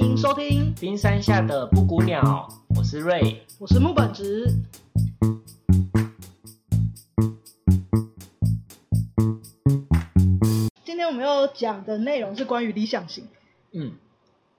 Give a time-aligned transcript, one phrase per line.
[0.00, 4.46] 迎收听冰山下的布谷鸟，我是瑞，我是木本直。
[10.84, 13.26] 今天我们要讲的内容是关于理想型，
[13.72, 13.92] 嗯，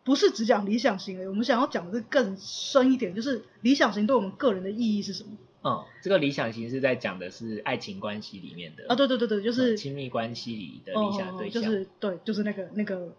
[0.04, 5.30] 不是只讲理想型而已，我们想要讲的是更深一点，就是理想型对我们个人的意义是什么？
[5.64, 13.14] 嗯，这个理想型是在讲的是爱情关系里面的啊，对对对对，就是亲密关系里的理想对象，哦、就是对，就是那个那个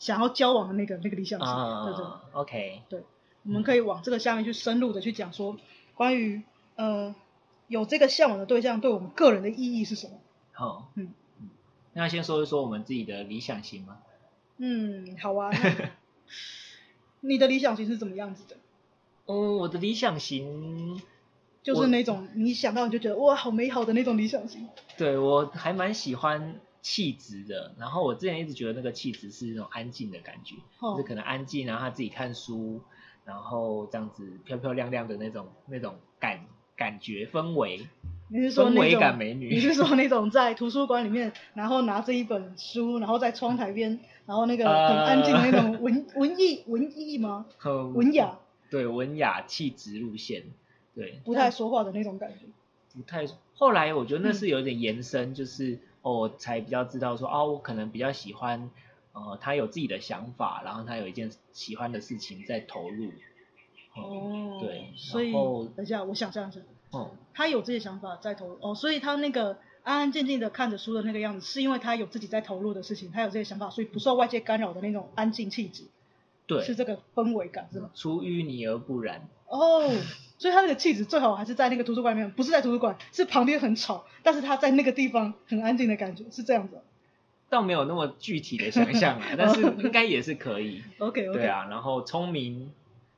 [0.00, 3.04] 想要交往的那个那个理想型，啊、对对，OK，对，
[3.44, 5.56] 我们可以往这个下面去深入的去讲说，
[5.94, 6.42] 关于
[6.74, 7.14] 呃
[7.68, 10.14] 有这个向往的对象对我们个人的意义是什么？
[10.52, 11.12] 好，嗯，
[11.92, 13.98] 那先说一说我们自己的理想型吗？
[14.56, 15.50] 嗯，好啊，
[17.20, 18.56] 你的理想型是怎么样子的？
[19.26, 21.00] 嗯，我的理想型。
[21.62, 24.66] 就是那种你想到你就觉得哇好美好的那种理想型。
[24.96, 32.80] 对，我还蛮喜欢气质的，然后我之前一直觉得那个气质是那种安静的感觉，哦、就是可能安静，然后他自己看书，
[33.24, 36.40] 然后这样子漂漂亮亮的那种那种感
[36.76, 37.86] 感觉氛围。
[38.32, 39.50] 你是说那种氛围感美女？
[39.50, 47.46] 你是说那种在图书馆里面，然后拿着一本书，然后在窗台边，然后那个很安静的那种文、呃、文艺文艺吗？
[47.58, 48.38] 很文雅。
[48.70, 50.44] 对，文雅气质路线。
[50.94, 52.46] 对，不太说话的那种感觉。
[52.94, 53.26] 不太。
[53.54, 58.70] 后来我觉得那是有点延伸，嗯、就是哦，才比较知道说，哦，我可能比较喜欢，
[59.12, 63.12] 呃，他有自己的想法，然后他有一件喜欢的事情在投入。
[63.96, 64.58] 嗯、哦。
[64.60, 64.92] 对。
[64.96, 65.32] 所以，
[65.76, 66.60] 等一下，我想象一下。
[66.90, 67.18] 哦、嗯。
[67.34, 75.84] 他有自己的想法在投入，哦，所以他那个安安静静的看着书的那个样子，是因为他有自己在投入的事情，他有这些想法，所以不受外界干扰的那种安静气质。
[76.56, 76.64] 对。
[76.64, 77.90] 是这个氛围感，是吗？
[77.94, 79.28] 出淤泥而不染。
[79.48, 79.88] 哦。
[80.38, 86.80] 所以他那个气质最好还是在那个图书馆里面，不是在图书馆，是旁边很吵，但是他在那个地方很安静的感觉，是这样子。
[87.50, 90.82] 倒没有那么具体的想象啊， 但是应该也是可以。
[90.98, 91.38] OK OK。
[91.38, 92.72] 对啊，然后聪明，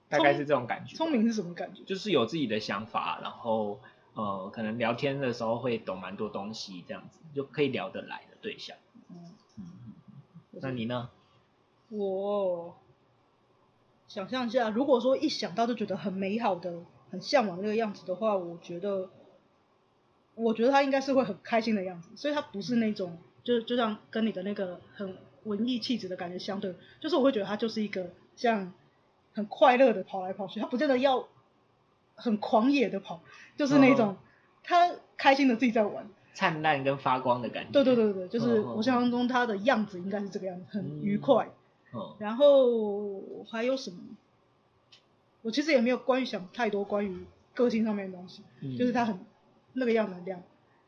[0.08, 0.96] 大概是这种感觉。
[0.96, 1.84] 聪明是什么感觉？
[1.84, 3.78] 就是有自己的想法，然后
[4.14, 8.76] 呃，可能聊天的时候会懂蛮多东西，这样子就可以聊得来的对象。
[9.10, 9.16] 嗯
[9.58, 10.60] 嗯嗯。
[10.60, 11.08] 那你呢？
[11.90, 12.74] 我
[14.12, 16.82] 想象一下，如果说一想到就觉得很美好的。
[17.10, 19.10] 很向往那个样子的话，我觉得，
[20.34, 25.14] 我觉得他应该是会很开心的样子，所以他不是那种，就就像跟你的那个很
[25.44, 28.72] 文艺气质的感觉相对，就是我会觉得他就是一个像
[29.34, 31.28] 很快乐的跑来跑去，他不见得要
[32.14, 33.20] 很狂野的跑，
[33.58, 34.16] 就是那种
[34.64, 37.72] 他开心的自己在玩，灿烂跟发光的感觉。
[37.72, 41.44] 对对对对，就是我想象中他的样子应该是这个样子，很愉快。
[41.44, 41.52] 嗯。
[42.18, 43.98] 然后还有什么？
[45.42, 49.18] 我其实也没有关于想太多关于个性上面的东西，嗯、就是他很
[49.72, 50.40] 那个样子的样。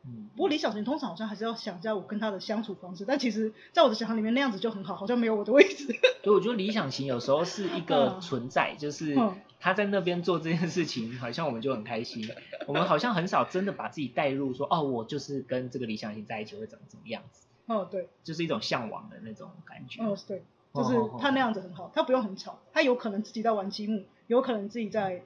[0.05, 0.29] 嗯。
[0.35, 5.87] 不过理想型通常好像还是要想一下我跟他的相处方式，但其实在我的想象里面那样子就很好，好像没有我的位置。
[6.23, 9.15] 所以我觉得理想型有时候是一个存在，嗯、就是
[9.59, 12.25] 他在那边做这件事情，好像我们就很开心。
[12.65, 17.45] 我们好像很少真的把自己带入说，哦，我就是跟这个理想型在一起会怎么怎么样子。
[17.67, 18.07] 哦，对。
[18.23, 20.01] 就是一种向往的那种感觉。
[20.01, 20.43] 哦，对。
[20.75, 25.23] 就是他那样子很好，他不用很吵，他有可能自己在玩积木，有可能自己在，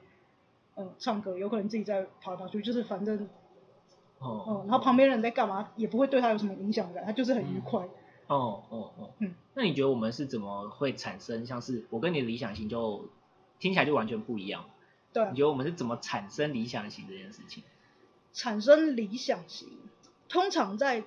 [0.76, 3.28] 呃，唱歌，有可能自己在跑来跑去，就是反正，
[4.20, 7.80] 哦，哦，然后旁边人在干嘛，也不会对他有什么影响感，他就是很愉快。
[8.28, 13.08] 哦哦哦，嗯，那你觉得我们是怎么会产生像是我跟你的理想型就
[13.58, 14.66] 听起来就完全不一样？
[15.12, 17.64] 对，你觉得我们是怎么产生理想型这件事情？
[18.32, 19.68] 产生理想型，
[20.28, 21.02] 通常在。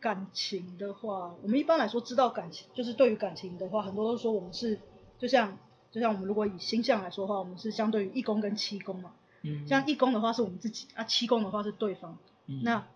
[0.00, 4.78] 感情的话，我们一般来说知道感情，就是对于感情的话，很多都说我们是，
[5.18, 5.56] 就像
[5.90, 9.12] 就像我们如果以星象来说的话，我们是相对于一宫跟七宫嘛。
[9.42, 9.66] 嗯。
[9.66, 12.18] 像一宫的话是我们自己，啊七宫的话是对方。
[12.46, 12.62] 嗯。
[12.62, 12.86] 那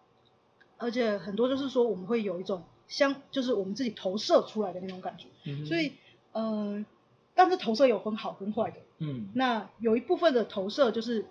[0.78, 5.26] 而且很多就是说我们会有一种相，就是我们自己投射出来的那种感觉。
[5.44, 5.66] 嗯。
[5.66, 5.92] 所以，
[6.32, 6.86] 嗯、呃，
[7.34, 8.76] 但是投射有分好跟坏的。
[8.98, 9.30] 嗯。
[9.34, 11.26] 那有一部分的投射就是。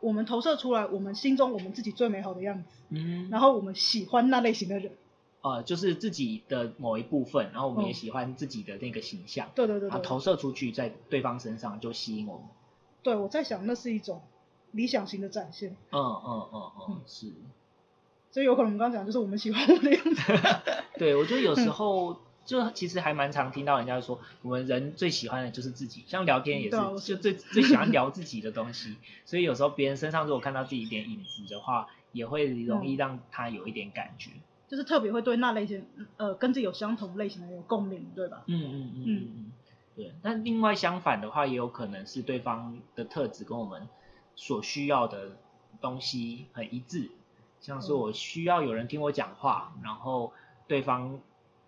[0.00, 4.90] 我们投射出来，我们心中我们自己最美好的样子，嗯，然后我们喜欢那类型的人，
[5.42, 12.46] 呃，就是自己的某一部分，然后我们也喜欢自己的那个形象，对对对，啊，投射出去在对方身上就吸引我们。
[13.02, 14.22] 对，我在想那是一种
[14.70, 15.76] 理想型的展现。
[15.90, 17.32] 嗯嗯嗯嗯，是。
[18.30, 20.22] 所以有可能我们刚刚讲就是我们喜欢我的样子。
[20.98, 22.16] 对，我觉得有时候。
[22.44, 28.96] 就其实还蛮常听到人家说，我们人最喜欢的就是自己，像聊天也是，就最最喜欢聊自己的东西。
[29.24, 34.32] 所以有时候别人身上如果看到自己一点影子的话，也会容易让他有一点感觉。
[34.72, 35.86] 就是特别会对那类型，
[36.16, 38.42] 呃，跟自己有相同类型的有共鸣，对吧？
[38.46, 39.52] 嗯嗯嗯嗯嗯，
[39.94, 40.14] 对。
[40.22, 43.86] 那另外相反的话，也有可能是对方的特质跟我们
[44.34, 45.36] 所需要的
[45.82, 47.10] 东西很一致，
[47.60, 50.32] 像是我需要有人听我讲话，然后
[50.66, 51.20] 对方。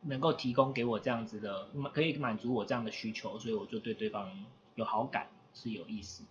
[0.07, 4.31] 能够提供给我这样子的，可以满足我这样的需求，所以我就对对方
[4.75, 6.25] 有好感，是有意思。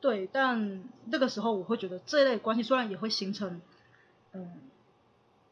[0.00, 3.62] 对，但那个时候我会觉得这一类关系虽然也会形成，
[4.32, 4.50] 嗯，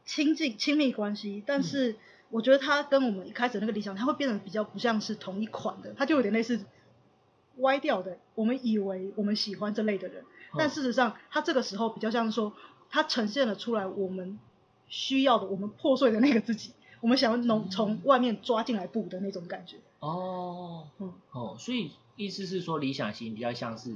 [0.09, 1.95] 亲近亲密关系，但是
[2.31, 6.65] 我觉得他跟我们一开始那个理想，他会变得比较不像是同一款的，他就有点类似
[7.59, 8.19] 歪掉的。
[8.35, 10.25] 我们以为我们喜欢这类的人，
[10.57, 12.55] 但事实上他这个时候比较像是说，
[12.89, 14.39] 他呈现了出来我们
[14.89, 16.73] 需要的，我们破碎的那个自己，
[17.03, 19.77] 我们想要从从外面抓进来补的那种感觉。
[20.01, 23.95] 哦，嗯，哦，所以意思是说理想型比较像是。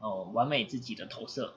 [0.00, 1.54] 哦，完美自己的投射。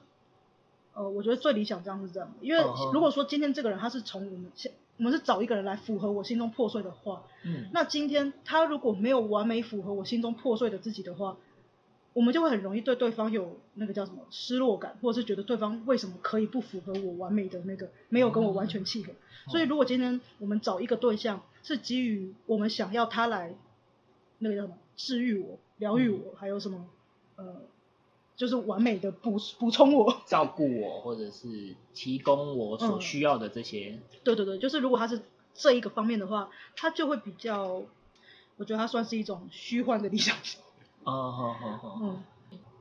[0.98, 2.60] 呃，我觉得最理想这样是这样，因为
[2.92, 11.36] 如果说今天这个人他是从我们现，我们是找一个人来符合我心中破碎的话，嗯，那今天他如果没有完美符合我心中破碎的自己的话，
[12.14, 19.12] 我们就会很容易对对方有那个叫什么失落感，或者是觉得对方为什么可以不符合我完美的那个，没有跟我完全契合。
[19.12, 23.54] 嗯，所以如果今天我们找一个对象是基于我们想要他来
[24.40, 26.88] 那个叫什么治愈我、疗愈我，嗯，还有什么
[27.36, 27.62] 呃。
[28.38, 33.98] 就是完美的补补充我， 照顾我，或者是提供我所需要的这些。
[34.00, 34.20] 嗯。
[34.22, 35.20] 对对对，就是如果他是
[35.54, 37.82] 这一个方面的话，他就会比较，
[38.56, 40.60] 我觉得他算是一种虚幻的理想型。
[41.02, 41.98] 哦，好好好。
[42.00, 42.22] 嗯，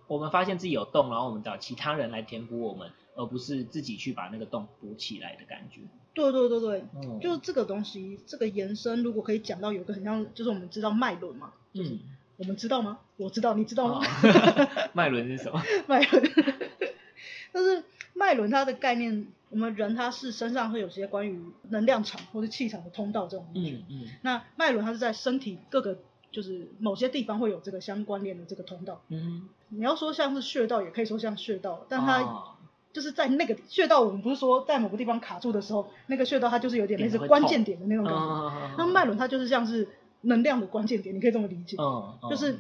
[0.08, 5.82] 我们发现自己有洞，然后我们找其他人来填补我们，而不是自己去把那个洞补起来的感觉。
[6.14, 12.00] 对对对对，嗯，就是这个东西，这个延伸，如果可以讲到有一个很像，就是我们知道脉轮嘛，嗯。
[12.38, 13.00] 我们知道吗？
[13.18, 14.02] 我知道，你知道吗？
[14.94, 15.62] 脉轮是什么？
[15.88, 16.24] 脉轮，
[17.52, 21.40] 但是脉轮它的概念，我们人他是身上会有些关于
[21.70, 23.84] 能量场或者气场的通道这种东西。
[23.90, 24.08] 嗯嗯。
[24.22, 25.98] 那脉轮它是在身体各个
[26.32, 29.02] 就是某些地方会有这个相关联的这个通道。
[29.10, 29.50] 嗯。
[29.70, 32.54] 你要说像是穴道，也可以说像穴道，但它
[32.94, 38.76] 就是在那个穴道，我们不是说在某个地方卡住的时候，那个穴道它就是有点类似关键点的那种感觉。
[38.78, 39.88] 那脉轮它就是像是。
[40.22, 42.60] 能量的关键点，你可以这么理解，嗯嗯、就是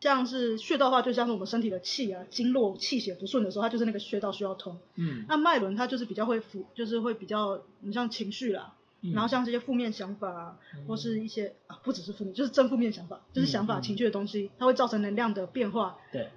[0.00, 4.78] 像是穴道的话，就像是我们身体的气啊，经络气血不顺的时候，它就是那个穴道需要通。
[4.96, 15.98] 嗯，那脉轮它就是比较会负，就是会比较，你像情绪啦，嗯、然后像这些负面想法啊，嗯、或是一些啊，不只是负面，就是正负面想法，就是想法、嗯、情绪的东西，它会造成能量的变化。
[16.12, 16.28] 对，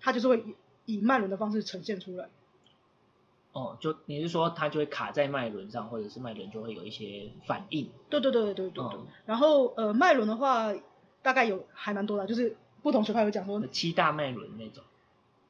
[0.00, 0.38] 它就是会
[0.86, 2.28] 以以脉轮的方式呈现出来。
[3.58, 7.90] 哦，就你是说它就会卡在脉轮上，或者是脉轮就会有一些反应？
[8.08, 8.84] 对对对对对对。
[8.84, 10.72] 嗯、然后呃，脉轮的话
[11.22, 14.84] 大概有还蛮多的，就是不同学派有讲说七大脉轮那种。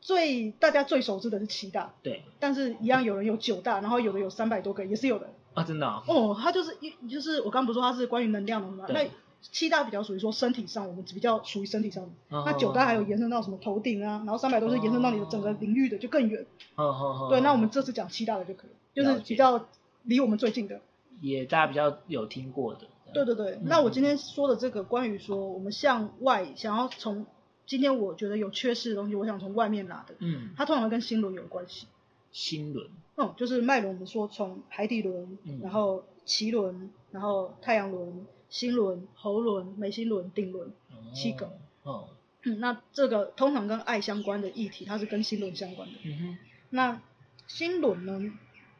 [0.00, 1.93] 最大家最熟知的是七大。
[2.02, 2.22] 对。
[2.40, 5.28] 但是一样有人有九大，然后有的有三百多个，也是有的。
[5.55, 6.02] 啊，真的、哦？
[6.06, 8.87] 哦，它就是一就是我刚刚不是说它是关于能量的吗？
[8.88, 9.05] 那
[9.40, 12.37] 七大比较属于说身体上，我们比较属于身体上的。
[12.37, 16.44] Oh, 那九大还有延伸到什么头顶啊，然后三百都是延伸到你的整个领域的，oh, 就更远。
[16.75, 19.69] Oh, oh, oh, 对，那我们这次讲七大的就可以，就是比较
[20.02, 20.81] 离我们最近的。
[21.20, 22.81] 也大家比较有听过的。
[23.14, 27.25] 对对对，嗯、那我今天说的这个关于说我们向外想要从
[27.64, 30.14] 今天我觉得有缺失的东西，我想从外面拿的。
[30.19, 30.50] 嗯。
[30.56, 31.87] 它通常跟心轮有关系。
[32.32, 32.88] 心轮。
[33.17, 38.26] 嗯，就是脉轮，我们说从海底轮，嗯、然后脐轮，然后太阳轮。
[38.48, 40.72] 心轮、喉轮、眉心轮、顶轮，
[41.14, 41.52] 七个。
[41.82, 42.08] 哦。
[42.44, 45.94] 嗯，那这个通常跟爱相关的议题，它是跟心轮相关的。
[46.04, 46.38] 嗯哼。
[46.70, 47.02] 那
[47.46, 48.32] 心轮呢？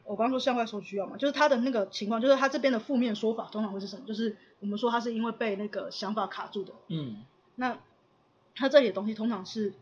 [0.05, 4.05] 我刚刚说向外所需要嘛，就是他的那个情况，就是他这边的负面说法通常会是什么？
[4.07, 6.73] 就是我们说他是因为被那个想法卡住的。
[6.87, 7.23] 嗯。
[7.55, 7.77] 那
[8.55, 9.73] 他这里的东西通常是，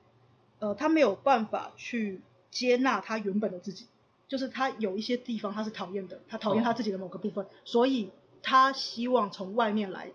[0.60, 3.86] 呃，他没有办法去接纳他原本的自己，
[4.28, 8.10] 就是他有一些地方他是讨厌的，他讨厌他自己的某个部分，哦、所以。
[8.42, 10.12] 他希望从外面来，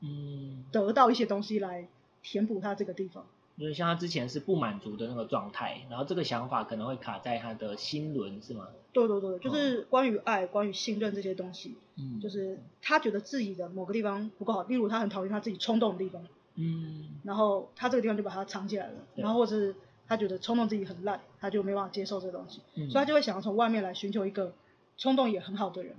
[0.00, 1.88] 嗯，得到一些东西来
[2.22, 3.26] 填补他这个地方。
[3.56, 8.68] 因为像他之前是不满足的那个状态，然后这个想法可能会卡在他的心轮，是吗？
[8.94, 11.76] 对对对，就是关于爱、关于信任这些东西。
[11.96, 16.24] 嗯，就是他觉得自己的某个地方不够好，例如他很讨厌他自己冲动的地方。
[16.54, 19.76] 嗯，然后他这个地方就把它藏起来了，然后或者是
[20.08, 24.54] 他觉得冲动自己很烂，他就没办法接受这个东西，嗯，所以他就会想要从外面来寻求一个
[24.96, 25.94] 冲动也很好的人。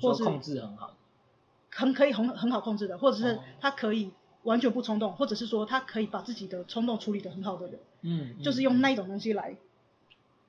[0.00, 0.94] 或是控制很好，
[1.70, 4.10] 很可以很很好控制的，或者是他可以
[4.42, 9.56] 完全不冲动，或者是说他可以把自己的冲动处理得很好的人，嗯，嗯，就是用那一种东西来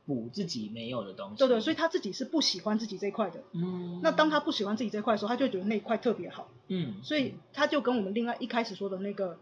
[0.05, 9.37] 补自己没有的东西，对对，所以他自己是不喜欢自己这一块的，嗯，那当他不喜欢自己这一块的时候，他就觉得那一块特别好，嗯，所以他就跟我们另外一开始说的那个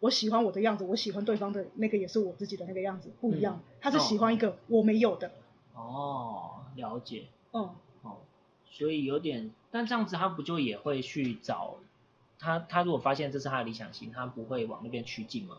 [0.00, 5.30] 我喜欢我的样子，我喜欢对方的那个也是我自己的那个样子不一样，嗯，他是喜欢一个我没有的，
[5.74, 7.70] 哦，了解，嗯。
[8.70, 11.76] 所以有点，但这样子他不就也会去找
[12.38, 12.58] 他？
[12.60, 15.58] 他如果发现这是他的理想型，他不会往那边趋近吗？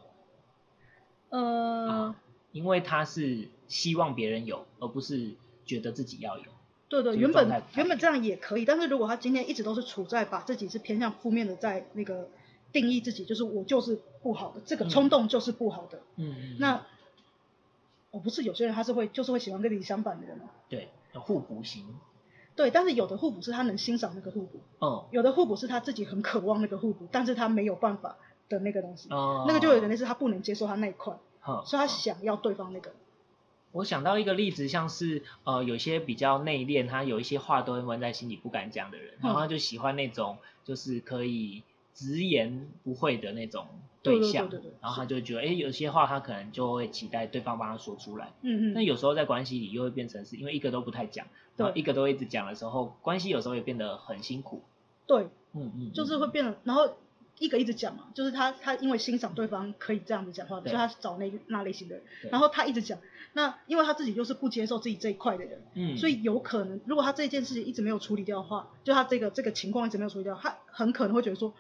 [1.29, 2.15] 呃、啊，
[2.51, 6.45] 因为他是希望别人有，而不是觉得自己要有。
[6.89, 12.29] 对对，原本原本这样也可以，但是如果他今天一直都是处在把自己是偏向负面的，在那个
[12.73, 16.01] 定义自己，就是我就是不好的，这个冲动就是不好的。
[16.15, 16.55] 嗯嗯。
[16.59, 16.85] 那
[18.09, 20.49] 我不是有些人他是会就是会喜欢跟你相反的人吗？
[20.67, 21.85] 对，互补型。
[22.55, 28.17] 对，但是有的互补是他能欣赏那个互补，哦，有的互补是他自己很渴望那个互补，但是他没有办法
[28.49, 32.91] 的那个东西，哦，那个就有点类似他不能接受他那一块，哦，所以他想要对方那个。
[33.71, 43.65] 我想到一个例子，像是呃有些比较内敛，他有一些话都会闷在心里不敢讲的人，然后他就喜欢那种就是可以直言不讳的那种。
[44.03, 48.33] 对象，对对对对，然后他就觉得，哎，有些话他可能就会期待对方帮他说出来。
[48.41, 48.73] 嗯嗯。
[48.73, 54.63] 那有时候在关系里又会变成是因为一个都不太讲，然后一个都一直讲的时候，关系有时候也变得很辛苦。
[55.05, 56.95] 对，嗯嗯，就是会变得，然后
[57.37, 62.97] 一个一直讲嘛，就是他他因为欣赏对方可以这样子讲话，所以他找那那类型的人，然后他一直讲，
[63.33, 71.53] 那因为他自己就是不接受自己这一块的人，嗯，所以有可能如果他这件事情一直没有处理掉的话，就他这个这个情况一直没有处理掉，他很可能会觉得说。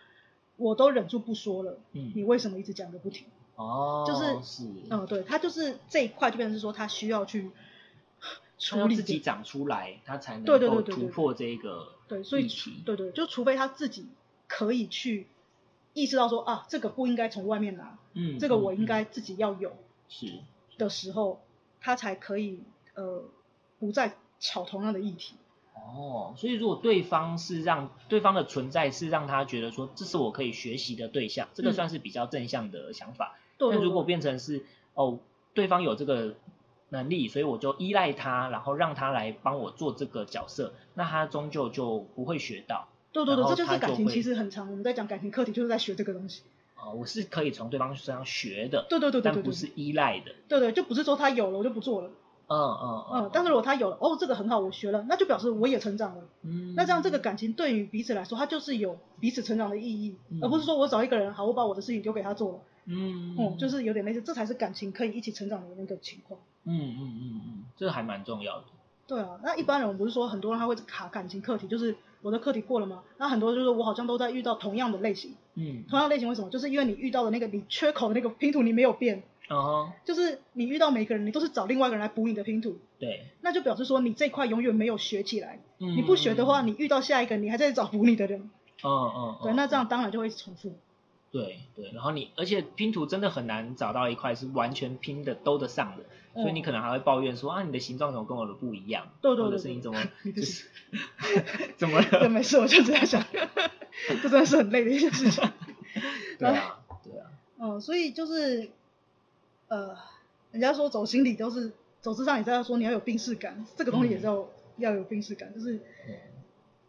[0.61, 3.25] 我都忍住不说了，嗯，你为什么一直讲个不停？
[3.55, 7.51] 哦，就是，是，嗯，对，他就是这一块就变成是说他需要去
[8.57, 12.47] 处理自己长出来，他才能够突破这个对，所以
[12.85, 14.07] 对对，就除非他自己
[14.47, 15.27] 可以去
[15.93, 19.73] 意识到说啊，这个不应该从外面拿，嗯，这个我应该自己要有，
[20.07, 20.39] 是
[20.77, 21.41] 的时候，
[21.79, 22.63] 他才可以
[22.95, 23.23] 呃
[23.79, 25.35] 不再吵同样的议题。
[25.83, 33.35] 哦，所以如果对方是让对方的存在是让他觉得说，这是我可以学习的对象，这个算是比较正向的想法。
[33.59, 35.19] 那、嗯、如果变成是哦，
[35.53, 36.35] 对方有这个
[36.89, 42.87] 能力，所以我就依赖他，然后让他来帮我做这个角色，那他终究就不会学到。
[43.11, 46.43] 对对对，这就是感情其实很长，我们在讲感情课题就是在学这个东西。
[46.75, 48.85] 哦，我是可以从对方身上学的。
[48.89, 50.31] 对对对对，对，但不是依赖的。
[50.47, 52.09] 对对，就不是说他有了我就不做了。
[52.53, 56.23] 嗯嗯嗯，但是如果他有了，哦，这个很好，我学了，那就表示我也成长了。
[56.41, 62.59] 嗯，那这样这个感情对于彼此来说，它就是有彼此成长的意义，嗯、而不是说我找一个人，好，我把我的事情丢给他做了。
[62.85, 66.39] 嗯嗯，就是有点类似，这才是感情可以一起成长的那个情况。
[66.65, 68.65] 嗯嗯嗯嗯，这个还蛮重要的。
[69.07, 73.03] 对啊，那一般人我不是说很多人他会卡感情课题，就是我的课题过了吗？
[73.17, 75.35] 那很多就是我好像都在遇到同样的类型。
[75.55, 76.49] 嗯，同样类型为什么？
[76.49, 79.23] 就是因为你遇到的那个你缺口的那个拼图你没有变。
[79.51, 80.07] 哦，uh huh.
[80.07, 82.79] 就是你遇到每个人，你都是找另外一个人来补你的拼图。
[82.99, 85.59] 对，那就表示说你这块永远没有学起来。
[85.79, 88.49] 嗯，你不学的话，你遇到下一个，你还在找补你的人。
[88.83, 89.37] 嗯嗯。
[89.43, 90.77] 对，那这样当然就会重复。
[91.31, 96.03] 对对，然后你而且拼图真的很难找到一块是完全拼的兜得上的，
[96.41, 99.07] 所以你可能还会抱怨说啊，你的形状怎么跟我的不一样？
[99.21, 99.45] 对对对。
[99.45, 100.01] 或者是你怎么
[100.35, 100.67] 就是
[101.77, 102.19] 怎么了？
[102.19, 103.23] 对，没事，我就这样想，
[104.07, 105.49] 这真的是很累的一件事情。
[106.37, 107.27] 对啊，对啊。
[107.59, 108.69] 嗯，所以就是。
[109.71, 109.95] 呃，
[110.51, 115.79] 人家说走心理都是走咨商，也在说你要有病视感，这个东西也是要、嗯、要有病视感，就是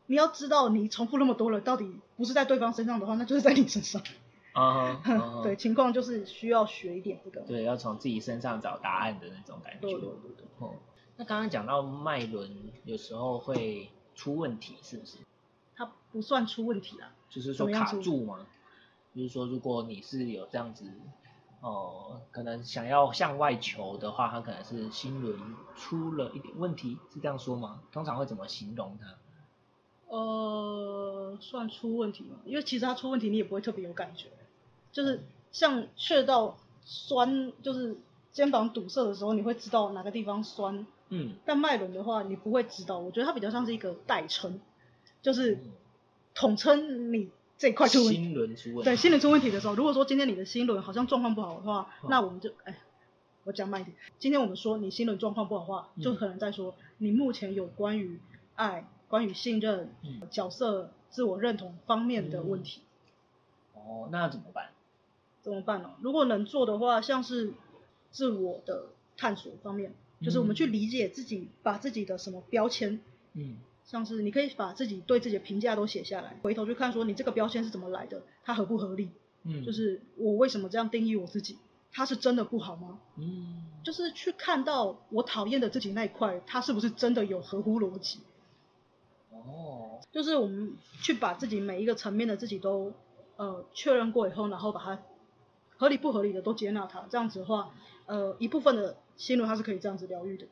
[0.07, 4.03] 你要知道你重复那么多了，到底不是在对方身上的话，那就是在你身上。
[4.53, 5.01] 啊
[5.45, 7.43] 对，情况就是需要学一点这个。
[7.43, 9.81] 对，要从自己身上找答案的那种感觉。
[9.83, 10.45] 对对对对。
[10.59, 10.79] 哦、嗯，
[11.19, 12.51] 那刚刚讲到脉轮
[12.85, 15.19] 有时候会出问题，是不是？
[15.77, 17.13] 它不算出问题啦。
[17.31, 18.45] 就是说卡住吗？
[19.15, 20.87] 就是说，如果你是有这样子。
[21.63, 25.39] 哦，可能想要向外求的话，他可能是心轮
[25.77, 27.81] 出了一点问题，是这样说吗？
[27.93, 29.15] 通常会怎么形容它？
[30.09, 32.41] 呃，算出问题吗？
[32.45, 34.29] 因为其实他出问题，你也不会特别有感觉，
[34.91, 37.97] 就是像穴道酸，就是
[38.33, 40.85] 肩膀堵塞的时候，你会知道哪个地方酸。
[41.11, 41.37] 嗯。
[41.47, 42.99] 但脉轮的话，你不会知道。
[42.99, 44.61] 我觉得它比较像是一个代称，
[45.23, 45.61] 就是
[46.35, 47.31] 统称你。
[47.59, 52.79] 这一块出问题，心轮出问题，对，心轮出问题的时候，如果说今天你的心轮好像状况不好的话，哦、那我们就，哎，
[53.45, 53.97] 我讲慢一点。
[54.19, 58.19] 今天我们说你心轮状况不好的话，嗯、就可能在说你目前有关于
[58.57, 62.81] 爱、关于信任、嗯、角色、自我认同方面的问题。
[63.77, 64.71] 嗯、哦，那怎么办？
[65.43, 65.93] 怎么办呢？
[66.01, 67.53] 如果能做的话，像是
[68.11, 73.01] 自我的探索方面，嗯、就是我们去理解自己，把自己的什么标签，
[73.35, 73.57] 嗯。
[73.85, 79.11] 像是你可以把自己对自己的评价都写下来，回头去看说你这个标签是怎么来的，它合不合理？
[79.45, 81.59] 嗯，就是我为什么这样定义我自己，
[81.93, 83.01] 它是真的不好吗？
[83.17, 88.21] 嗯，就是去看到我讨厌的自己那一块，它是不是真的有合乎逻辑？
[89.31, 92.93] 哦，就是我们去把自己每一个层面的自己都
[93.37, 95.03] 呃确认过以后，然后把它
[95.77, 97.75] 合理不合理的都接纳它，这样子的话，
[98.07, 100.47] 呃一部分的心轮它是可以这样子疗愈的。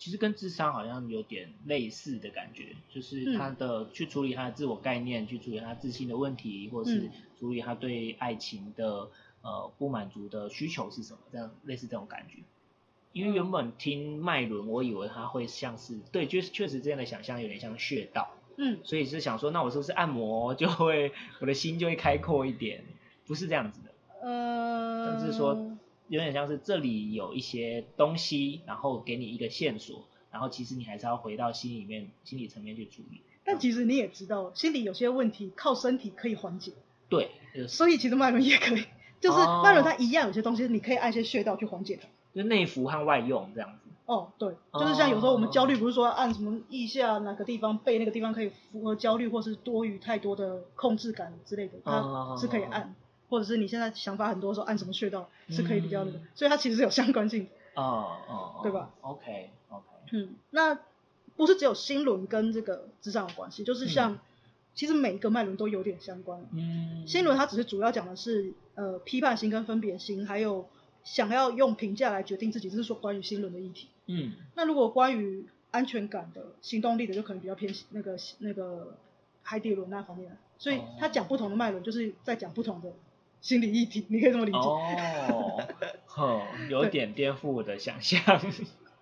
[0.00, 9.10] 其实跟智商好像有点类似的感觉，就是他的去处理他的自我概念，嗯、去处理他自信的问题，或是处理他对爱情的
[9.42, 12.38] 呃不满足的需求是什么，这样类似这种感觉。
[13.12, 22.82] 因为原本听脉轮，我以为他会像是对，就是确实这样的想象有点像穴道，嗯，所以是想说，那我是不是按摩就会我的心就会开阔一点？
[23.26, 23.90] 不是这样子的，
[24.22, 25.69] 呃，但是说
[26.10, 33.22] 有点像是这里有一些东西，然后给你一个线索，然后其实你还是要回到心里面、心理层面去处理。
[33.44, 36.72] 但其实你也知道，心理有些问题靠身体可以缓解，
[37.08, 38.84] 对，就是、所以其实脉轮也可以，
[39.20, 42.08] 就是脉轮它一样有些东西你可以按一些穴道去缓解它。
[42.34, 43.90] 就内服和外用这样子。
[44.06, 52.96] 哦，对，就是像有时候我们焦虑，不是说按什么腋下哪个地方、背那个地方可以符合焦虑或是多余太多的控制感之类的，它是可以按，
[53.30, 57.50] 或者是你现在想法很多的时候按什么穴道是可以比较那个，所以它其实是有相关性的。
[57.80, 59.86] 哦哦，对吧？OK OK。
[60.12, 60.78] 嗯，那
[61.36, 64.18] 不是只有心轮跟这个职场有关系，就是像
[64.74, 66.44] 其实每一个脉轮都有点相关。
[66.52, 67.06] 嗯。
[67.06, 70.68] 心轮它只是主要讲的是呃批判心跟分别心，还有。
[71.02, 73.88] 想要用评价来决定自己，这是说关于心轮的议题。
[74.04, 78.98] 嗯，那如果关于安全感的、行动力的，就可能比较偏那个那个
[79.42, 80.36] 海底轮那方面。
[80.58, 82.92] 所以他讲不同的脉轮，就是在讲不同的
[83.40, 84.58] 心理议题，你可以这么理解。
[84.58, 85.66] 哦，
[86.06, 88.20] 哼，有点颠覆我的想象。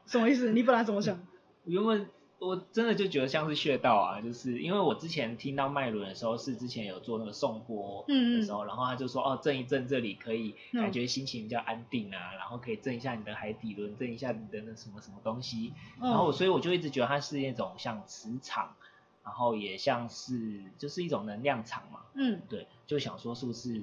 [0.07, 0.53] 什么意思？
[0.53, 1.19] 你本来怎么想？
[1.65, 2.09] 原本。
[2.41, 18.77] 我真的就觉得像是穴道啊，就是因为我之前听到脉轮的时候，是之前有做那个颂钵的时候，嗯、然后他就说哦，震一震这里可以感觉心情比较安定啊，嗯、然后可以震一下你的海底轮，震一下你的那什么什么东西，然后所以我就一直觉得它是那种像磁场，
[19.25, 23.83] 然后也像是就是一种能量场嘛，嗯，对，就想说是不是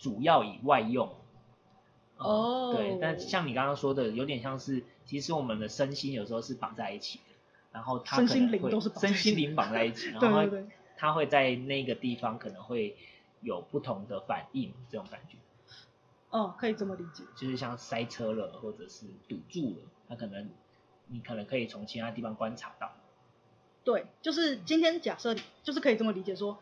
[0.00, 1.14] 主要以外用，
[2.18, 7.24] 嗯、哦，对，但像你刚刚说的，有点像是其实我们的身心有时候是绑在一起的。
[7.72, 10.42] 然后他可能会身心灵都是身心灵绑在一起， 然后
[10.96, 12.96] 他会在那个地方可能会
[13.42, 15.36] 有不同的反应，这种感觉。
[16.30, 17.22] 哦，可以这么理解。
[17.36, 19.76] 就是像塞车了，或者是堵住了，
[20.08, 20.50] 他可能
[21.06, 22.90] 你可能可以从其他地方观察到。
[23.84, 26.58] 对，就是今天假设就是可以这么理解说，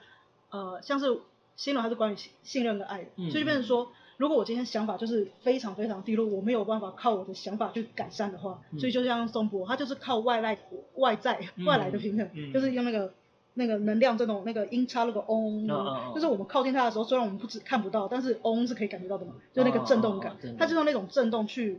[0.50, 1.22] 呃，像是
[1.58, 3.90] 心轮它是关于信任的爱的，嗯、所以就变成说。
[4.16, 10.58] 如果我今天想法就是非常非常低落，我没有办法靠我的想法去改善的话，嗯、所以就像颂钵，它就是靠外来
[10.96, 13.12] 外在外来的平衡，就是用那个
[13.54, 21.78] 那个能量这种那个音叉那个嗡，哦、就是我们靠近它的时候，虽然我们不知看不到，但是嗡是可以感觉到的嘛，就那个震动感，哦、它就用那种震动去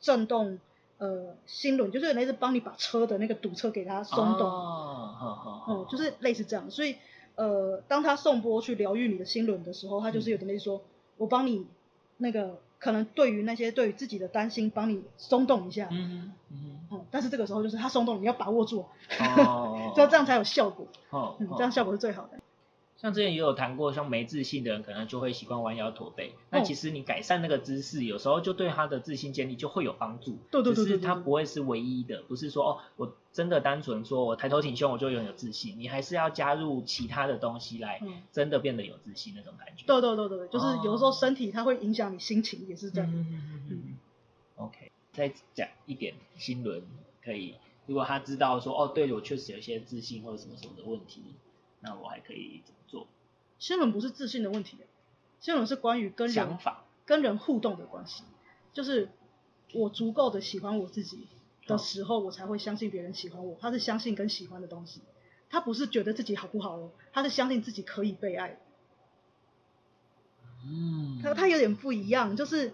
[0.00, 0.58] 震动
[0.98, 6.96] 呃心轮，就是类似帮你把车的那个堵车给它松动，哦，就是类似这样，所以
[7.42, 10.76] 呃当他颂钵去疗愈你的心轮的时候，他就是有点类似说。
[10.78, 10.80] 嗯
[11.20, 11.66] 我帮你
[12.16, 15.86] 那个可能对于那些对于自己的担心，帮你松动一下。
[15.90, 17.04] 嗯嗯嗯。
[17.10, 18.86] 但是这个时候就是他松动，你要把握住，
[19.36, 20.86] 哦， 这样才有效果。
[21.10, 21.36] 哦。
[21.38, 22.39] 嗯，这样效果是最好的。
[23.00, 26.34] 像之前也有谈过，像没自信的人可能就会习惯弯腰驼背。
[26.50, 30.36] 那其实你改善那个姿势，有时候就对他的自信建立就会有帮助。
[30.50, 30.84] 对对对。
[30.84, 35.76] 只是他不会是唯一的，不是说哦，我真的单纯说我抬头挺胸我就拥有自信。
[35.78, 39.86] 你还是要加入其他的东西来，真的变得有自信那种感觉。
[39.86, 43.10] 对对对对，就是有时候身体它会影响你心情，也是这样。
[43.10, 43.96] 嗯嗯嗯。
[44.56, 46.82] OK，再讲一点心轮
[47.24, 47.54] 可以，
[47.86, 51.22] 如果他知道说哦，对我确实有一些自信或者什么什么的问题，
[51.80, 52.60] 那我还可以。
[53.60, 54.78] 心轮不是自信的问题，
[55.38, 56.58] 心轮是关于跟人
[57.04, 58.24] 跟人互动的关系，
[58.72, 59.10] 就是
[59.74, 61.28] 我足够的喜欢我自己
[61.66, 63.56] 的时候，我才会相信别人喜欢我。
[63.60, 65.02] 他是相信跟喜欢的东西，
[65.50, 68.58] 他不是觉得自己好不好哦，他是相信自己可以被爱。
[70.64, 72.72] 嗯，他他有点不一样，就是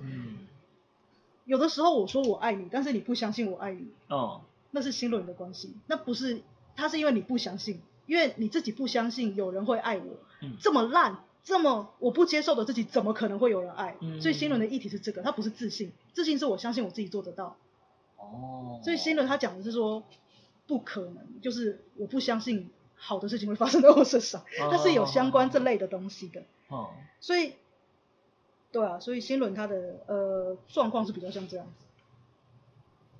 [1.44, 6.42] 有的时候我说我爱你，但是你不相信我爱你，哦，那是心轮的关系，那不是，
[6.76, 7.82] 他是因为你不相信。
[8.06, 13.96] 因为你自己不相信有人会爱我，嗯、这么烂，这么我不接受的自己，怎么可能会有人爱？
[14.00, 17.56] 嗯、所以新轮的议题是这个，他不是自信，自信是我相信我自己做得到。
[18.16, 18.80] 哦。
[18.82, 20.02] 所以新轮他讲的是说，
[20.66, 26.42] 不可能，就是我不相信好的事情会发生在我身上，哦、它是有相关这类的东西的。
[26.68, 26.90] 哦。
[27.20, 27.54] 所以，
[28.72, 31.84] 对啊，所以新轮他的呃状况是比较像这样子，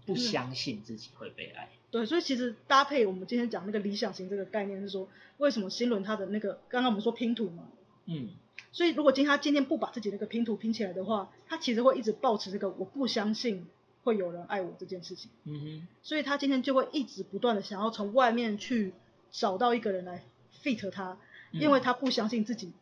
[0.06, 1.70] 不相信自己会被爱。
[1.90, 7.68] 对，所以其实搭配我们今天讲那个理想型这个概念是说，为什么新轮他的那个刚刚我们说拼图嘛，
[8.06, 8.30] 嗯，
[8.72, 13.66] 所以如果今天他今天不把自己那个拼图拼起来的话，他其实会一直保持这个我不相信
[14.02, 18.92] 会有人爱我这件事情，嗯哼，所以他今天就会一直不断的想要从外面去
[19.30, 20.24] 找到一个人来
[20.62, 21.16] fit 他，
[21.52, 22.72] 因为他不相信自己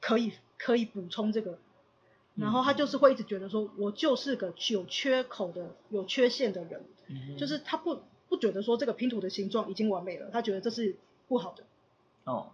[0.00, 1.58] 可以可以补充这个，
[2.36, 8.02] 然后他就是会一直觉得说我就是个有缺口的有缺陷的人，嗯哼，就是他不。
[8.30, 10.96] 不觉得说这个拼图的形状已经完美了，他觉得这是
[11.28, 11.64] 不好的。
[12.24, 12.52] 哦，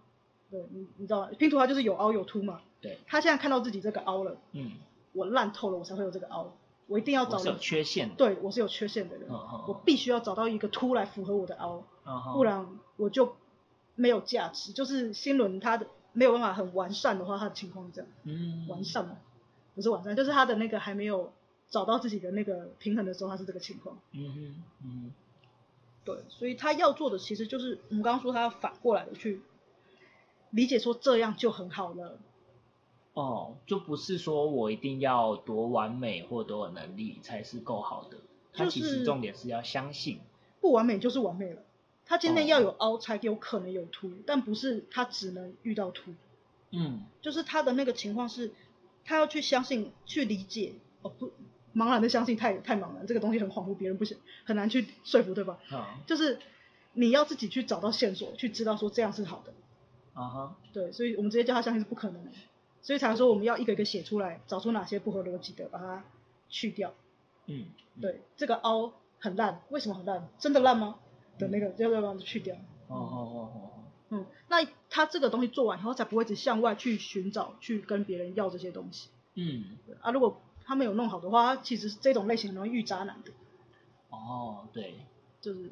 [0.51, 2.59] 对，你你知道吗拼图它就是有凹有凸嘛。
[2.81, 2.97] 对。
[3.07, 4.71] 他现在看到自己这个凹了，嗯，
[5.13, 6.51] 我烂透了，我才会有这个凹。
[6.87, 11.83] 我一定要找我是有缺陷的，对我是有缺陷的人，嗯嗯我必须要找到一个凸来符合我的凹，
[12.33, 13.35] 不然我就
[13.95, 14.71] 没有价值。
[14.71, 19.17] 就是新轮它的没有办法很完善的话，它的情况是这样，嗯，完善嘛，
[19.75, 21.33] 不是完善，就是它的那个还没有
[21.69, 23.97] 找到自己的那个平衡的时候，它是这个情况。
[24.13, 25.11] 嗯哼，嗯哼，
[26.07, 29.41] 对，所以他要做的其实就是我们刚刚说他要反过来的去
[30.51, 32.17] 理解，说这样就很好了。
[33.11, 38.19] 哦，就不是说我一定要多完美或多有能力才是够好的，
[38.53, 40.21] 他其实重点是要相信，
[40.61, 41.61] 不完美就是完美了。
[42.05, 46.13] 他今天要有凹才有可能有凸，哦、但不是他只能遇到凸。
[46.71, 48.53] 嗯，就是他的那个情况是，
[49.03, 50.75] 他要去相信、去理解。
[51.01, 51.31] 哦不，
[51.77, 55.59] 茫然的相信太太茫然，这个东西很恍惚，别人不行，很难去说服，对吧？
[55.71, 56.39] 嗯，就是
[56.93, 59.53] 你要自己去找到线索，去知道说这样是好的。
[60.13, 62.31] 啊哈，对，所以我们直接叫他相信是不可能的。
[62.81, 66.03] 所以才说我们要一个一个写出来，找出哪些不合逻辑的，把它
[66.49, 66.93] 去掉。
[67.45, 67.67] 嗯，
[68.01, 70.27] 对，这个凹很烂，为什么很烂？
[70.39, 70.95] 真的烂吗？
[71.37, 72.55] 的那个要不要把它去掉？
[72.87, 73.71] 哦哦哦哦。
[74.09, 79.09] 嗯，那他这个东西做完以后，才不会只向外去寻找，去跟别人要这些东西。
[79.35, 79.77] 嗯。
[80.01, 83.31] 啊，如果他没有弄好的话，其实这种类型很容易遇渣男的。
[84.09, 84.95] 哦，对，
[85.39, 85.71] 就是，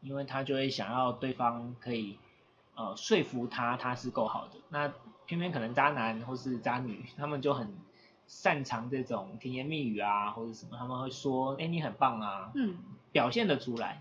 [0.00, 2.16] 因为他就会想要对方可以
[2.76, 4.54] 呃说服他，他是够好的。
[4.68, 4.92] 那
[5.26, 7.74] 偏偏可能渣男或是渣女，他们就很
[8.28, 12.76] 擅长这种甜言蜜语啊，或者什么，他们会说，哎，你很棒啊，嗯，
[13.10, 14.00] 表现得出来，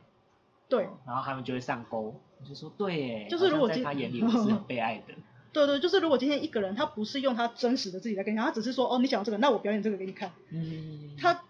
[0.67, 2.13] 对，然后他们就会上钩，
[2.47, 5.15] 就说对，就是如果在他眼里 我是很被爱的，
[5.51, 11.43] 对对，就是如果今天一个人他不是用他真实的自己来跟你讲，他只是说，哦，你讲这个，那我表演这个给你看，嗯，他，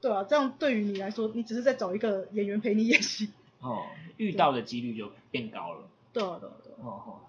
[0.00, 3.84] 对啊，这样对于你来说，你只是在找一个演员陪你演戏，哦，
[4.16, 7.20] 遇到的几率就变高了，对啊对啊对啊，哦哦。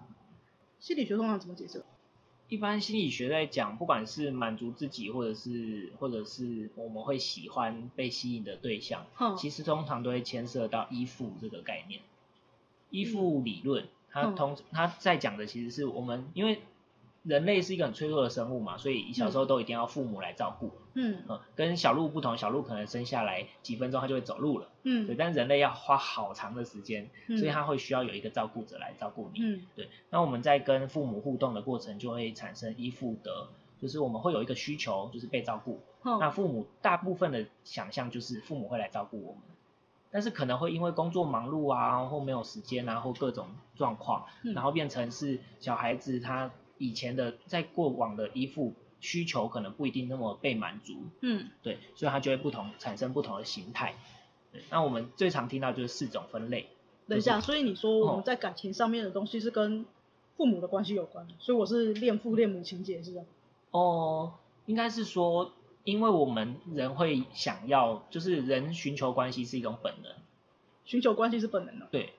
[0.80, 1.82] 心理学通常怎么解释？
[2.50, 12.02] 一般心理学在讲，不管是满足自己，或者是或者是我们会喜欢被吸引的对象，嗯、其实通常都会牵涉到依附这个概念。
[12.90, 16.62] 依附理论，它通他在讲的其实是我们因为。
[17.26, 20.70] 人类是一个很脆弱的生物嘛，所以小时候都一定要父母来照顾。
[20.92, 24.68] 嗯，嗯，跟小鹿不同，小鹿可能生下来几分钟它就会走路了。
[24.82, 29.40] 嗯，对，但人类要花好长的时间，嗯，所以它会需要有一个照顾者来照顾你。
[29.40, 29.88] 嗯，对。
[30.10, 33.48] 那我们在跟父母互动的过程，就会产生依附的，
[33.80, 35.80] 就是我们会有一个需求，就是被照顾。
[36.02, 39.40] 哦，那父母大部分的想象就是父母会来照顾我们，
[40.14, 46.52] 但是可能会因为工作忙碌啊，或没有时间啊，或各种状况，嗯，然后变成是小孩子他。
[46.76, 53.94] 以前的在过往的依附需求可能不一定那么被满足，嗯，对，所以他就会不同产生不同的形态。
[54.70, 56.68] 那我们最常听到就是四种分类。
[57.06, 59.86] 等一下，所以你说我们在感情上面的东西是跟
[60.36, 63.22] 父母的关系有关，所以我是恋父恋母情结是吧？
[63.70, 64.32] 哦，
[64.66, 65.52] 应该是说，
[65.84, 70.12] 因为我们人会想要，就是人寻求关系是一种本能。
[70.84, 71.86] 寻求关系是本能的。
[71.90, 72.12] 对，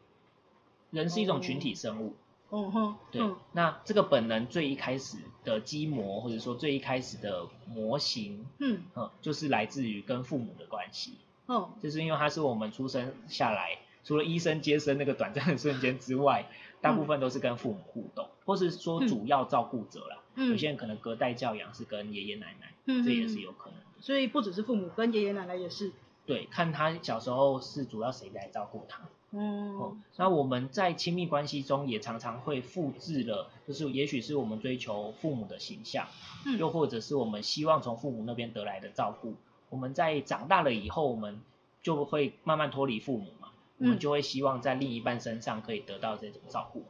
[0.91, 2.15] 人是一种群体生物。
[2.49, 3.21] 哦哦哼，对，
[3.53, 11.15] 那这个本能最一开始的基模，或者说最一开始的模型，嗯，嗯，就是来自于跟父母的关系，
[11.47, 16.47] 哦，就是因为它是我们出生下来，除了医生接生那个短暂的瞬间之外，
[16.81, 25.91] 大部分都是跟父母互动，嗯、或是说主要照顾者啦，嗯，有些人可能隔代教养是跟爷爷奶奶，嗯，这也是有可能的，所以不只是父母，跟爷爷奶奶也是，
[26.25, 29.01] 对，看他小时候是主要谁来照顾他。
[29.37, 36.07] 嗯、哦，那我们在亲密关系中也常常会复制了，就是也许是我们追求父母的形象，
[36.45, 39.35] 嗯，又或者是我们希望从父母那边得来的照顾。
[39.69, 41.41] 我们在长大了以后，我们
[41.83, 46.85] 就会慢慢脱离父母嘛，我们就会希望在另一半身上可以得到这种照顾。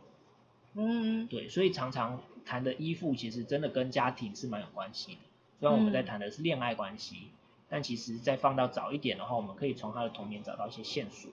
[0.75, 5.19] 嗯，对，所以常常谈的依附，其实真的跟家庭是蛮有关系的。
[5.59, 7.29] 虽然我们在谈的是恋爱关系，嗯，
[7.69, 11.31] 但其实再放到早一点的话，我们可以从他的童年找到一些线索。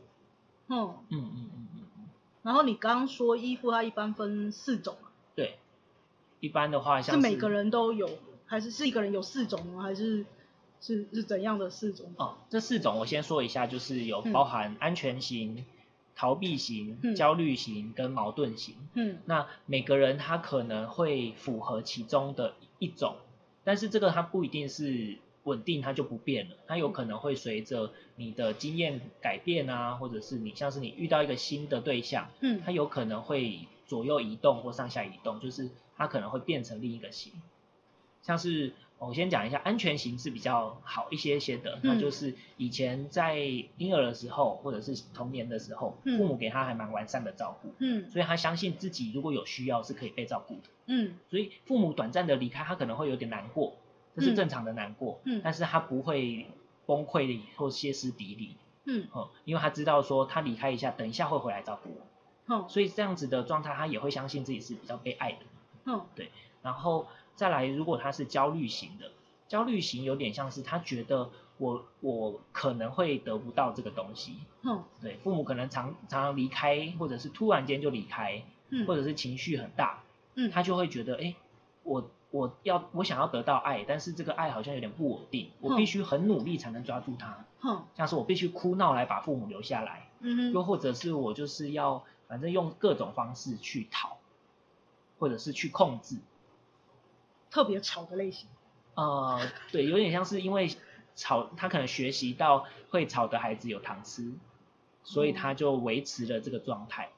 [0.68, 2.04] 嗯嗯嗯嗯嗯嗯，
[2.42, 5.08] 然后你刚刚说依附它一般分四种嘛？
[5.34, 5.58] 对，
[6.40, 8.08] 一般的话像是，是每个人都有，
[8.46, 9.82] 还是是一个人有四种吗？
[9.82, 10.24] 还是
[10.80, 12.14] 是是怎样的四种？
[12.16, 15.64] 哦，这四种我先说一下，就是有包含安全型、嗯、
[16.14, 18.74] 逃避型、嗯、焦虑型跟矛盾型。
[18.94, 23.16] 嗯，那每个人他可能会符合其中的一种，
[23.64, 25.18] 但是这个它不一定是。
[25.44, 37.32] 稳定它就不变了，它有可能会随着你的经验改变啊，或者是你像是你遇到一个新的对象，嗯，它有可能会左右移动或上下移动，就是它可能会变成另一个型。
[38.22, 38.72] 像是
[39.06, 53.74] 我先讲一下安全型是比较好一些些的，那就是以前在婴儿的时候或者是童年的时候，父母给他还蛮完善的照顾，嗯，所以他相信自己如果有需要是可以被照顾的，嗯，所以父母短暂的离开他可能会有点难过。
[54.14, 56.44] 这是正常的难过，嗯，但是他不会
[56.84, 58.56] 崩溃或歇斯底里。
[58.84, 62.06] 嗯，哦，因为他知道说他离开一下，等一下会回来照顾我。
[62.54, 65.38] 嗯，所以这样子的状态，他也会相信自己是比较被爱的。
[65.86, 66.30] 嗯，对。
[66.60, 69.10] 然后再来，如果他是焦虑型的，
[69.48, 74.36] 焦虑型有点像是他觉得我我可能会得不到这个东西。
[74.62, 80.02] 嗯，对，父母可能常常常离开，或者是突然间就离开，嗯，或者是情绪很大，
[80.34, 81.34] 嗯，他就会觉得，哎，
[81.82, 87.44] 我我要我想要得到爱，但是这个爱好像有点不稳定，我必须很努力才能抓住它。
[87.62, 90.08] 嗯，像是我必须哭闹来把父母留下来。
[90.20, 94.18] 嗯，又或者是我就是要反正用各种方式去讨，
[95.18, 96.16] 或者是去控制，
[97.52, 98.48] 特别吵的类型。
[98.94, 100.74] 呃，对，有点像是因为
[101.14, 104.32] 吵，他可能学习到会吵的孩子有糖吃，
[105.04, 107.10] 所以他就维持了这个状态。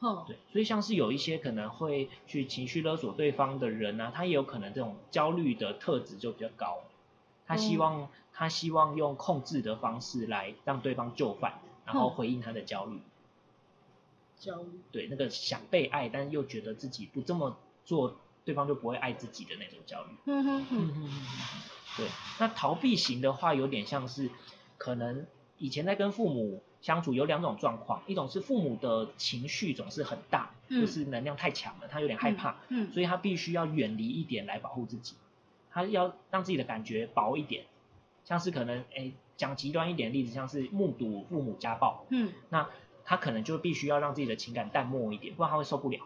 [0.00, 6.78] 嗯，对，所以像是有一些可能会去情绪勒索对方的人呢、啊，他也有可能这种焦虑的特质就比较高，
[7.46, 11.60] 他希望、嗯、他希望用控制的方式来让对方就范。
[11.88, 13.00] 然后回应他的焦虑，
[14.38, 18.14] 焦虑，对，那个想被爱，但又觉得自己不这么做，
[18.48, 20.08] 对方就不会爱自己的那种教育。
[20.24, 21.10] 嗯哼哼，
[21.98, 22.06] 对，
[22.40, 24.30] 那逃避型的话，有点像是
[24.78, 25.26] 可能
[25.58, 35.14] 以前在跟父母相处有两种状况，一种是父母的情绪总是很大，嗯、就是能量太强了，他有点害怕，嗯，嗯所以他必须要远离一点来保护自己，
[35.70, 37.66] 他要让自己的感觉薄一点，
[38.24, 39.12] 像是可能哎。
[39.38, 42.68] 讲极端一点的例子，像是目睹父母家暴，嗯，那
[43.04, 46.00] 他可能就必须要让自己的情感淡漠一点，不然他会受不了。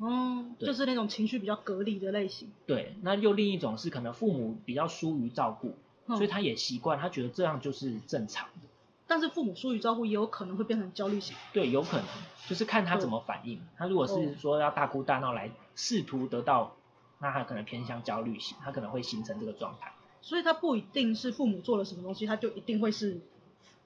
[0.00, 2.50] 嗯，就是那种情绪比较隔离的类型。
[2.66, 5.74] 对，那又另一种是可能父母比较疏于照顾，
[6.06, 8.68] 嗯、所以他也习惯，他觉得这样就是正常的。
[9.06, 11.34] 但是父母疏于照顾也有可能会变成焦虑型。
[11.52, 12.06] 对，有可能，
[12.46, 13.60] 就是看他怎么反应。
[13.76, 16.76] 他如果是说要大哭大闹来试图得到，
[17.18, 19.92] 那他可能偏向焦虑型，他可能会形成这个状态。
[20.20, 23.18] 所以他不一定是父母做了什么东西，他就一定会是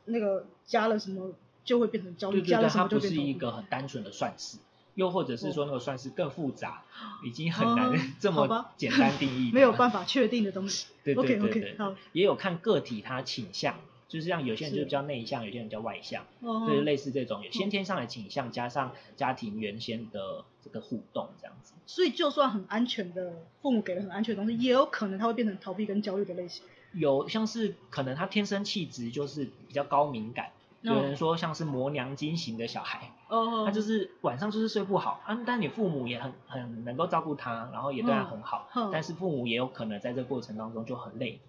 [0.07, 1.31] 那个加了什么
[1.65, 3.17] 就会变成焦虑，对对对，加了什么就变成。
[3.17, 4.59] 他不是一个很单纯的算式，
[4.95, 10.89] 又或者是说那个算是更复杂，哦、已经很难这么简单定义，没有办法确定的东西。
[11.05, 13.77] 对对对对，okay, okay, 好也有看个体他倾向。
[14.09, 21.73] 就是像有些人就比较内向，有些人比较外向，哦、就是类似这种有先天上的倾向，加上家庭原先的这个互动这样子。
[21.87, 26.63] 所以就算很安全的父母给了很安全的东西，也有可能他会变成逃避跟焦虑的类型。
[26.93, 30.51] 有像是可能他天生气质就是比较高敏感，哦、
[30.83, 41.41] 有人说像是磨娘精型的小孩，哦，他就是晚上就是睡不好啊，但你父母也很很能够照顾他，然后也对他很好，哦、但是父母也有可能在这过程当中就很累。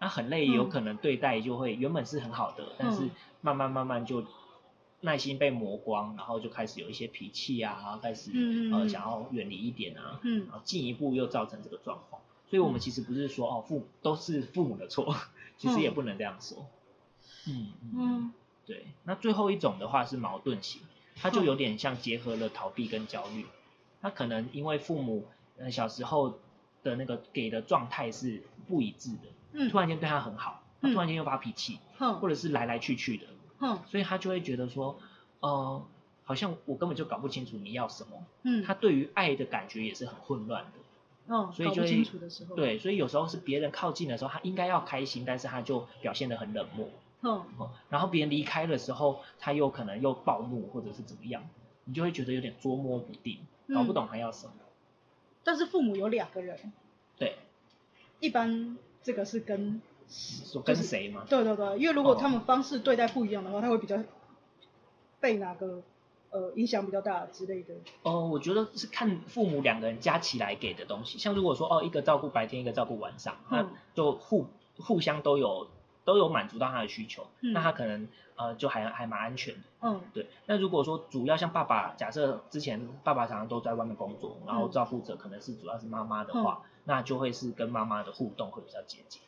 [0.00, 3.08] 那、啊、很累，有可能对待就会、嗯、原本是很好的，但是
[3.40, 4.22] 慢慢慢慢就
[5.00, 12.22] 耐心被磨光，然后就开始有一些脾气啊，开始、嗯、呃想要远离一点啊，嗯，然后进一步又造成这个状况。
[12.48, 15.12] 所以我们其实不是说哦父都是父母的错，
[15.58, 16.64] 其实也不能这样说。
[17.48, 18.32] 嗯嗯，嗯
[18.66, 18.86] 对。
[19.04, 20.82] 那最后一种的话是矛盾型，
[21.16, 23.46] 它就有点像结合了逃避跟焦虑。
[24.00, 25.26] 他可能因为父母
[25.58, 26.38] 呃小时候
[26.82, 29.28] 的那个给的状态是不一致的。
[29.52, 33.26] 嗯，突然间对他很好，他突然间又发脾气，嗯，或者是来来去去的，
[33.60, 35.00] 嗯，所以他就会觉得说，
[35.40, 35.82] 呃，
[36.24, 40.72] 好像我根本就搞不清楚你要什么，嗯，他对于爱的感觉也是很混乱的，
[41.28, 46.88] 嗯，所以就会，搞不清楚的时候，对，所以有时候是别人靠近的时候，他应该要开心，但是他就表现得很冷漠，
[47.22, 47.44] 嗯，
[47.88, 51.48] 然后别人离开的时候，他又可能又暴怒或者是怎么样，
[51.84, 53.38] 你就会觉得有点捉摸不定，
[53.74, 54.52] 搞不懂他要什么。
[55.42, 56.72] 但是父母有两个人，
[57.16, 57.36] 对，
[58.20, 58.76] 一般。
[59.00, 61.24] 这个是跟说跟谁吗？
[61.30, 63.96] 对对对，因为如果他们方式对待不一样的话，他会比较
[65.20, 65.80] 被哪个
[66.30, 67.74] 呃影响比较大之类的。
[68.02, 71.16] 哦，我觉得是看父母两个人加起来给的东西。
[71.16, 75.68] 像如果说哦，一个照顾白天，一个照顾晚上，那就互互相都有
[76.08, 79.60] 都有满足到他的需求，那他可能呃就还还蛮安全的。
[79.82, 80.26] 嗯，对。
[80.46, 86.62] 那如果说主要像爸爸，假设之前爸爸常常都在外面工作，然后照顾者可能是主要是妈妈的话。
[86.84, 89.20] 那就会是跟妈妈的互动会比较接近。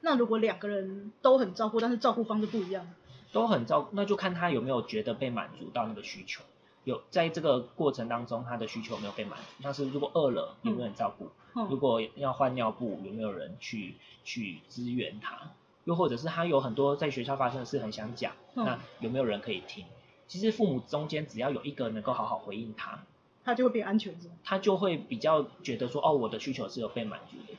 [0.00, 2.84] 那如果两个人都很照顾，但是照顾方式不一样，
[3.32, 6.42] 都很照顾，那就看他有没有觉得被满足到那个需求。
[6.82, 9.62] 有在这个过程当中，他的需求有没有被满足？
[9.62, 11.30] 像是如果饿了，有没有人照顾？
[11.54, 15.52] 嗯、如果要换尿布，有没有人去去支援他？
[15.86, 19.86] 又或者是他有很多在学校发生的事很想讲，嗯、那有没有人可以听？
[20.26, 22.98] 其实父母中间只要有一个能够好好回应他。
[23.44, 24.34] 他就会变安全，是吗？
[24.42, 27.56] 他就会比较觉得说，哦，我的需求是有被满足的。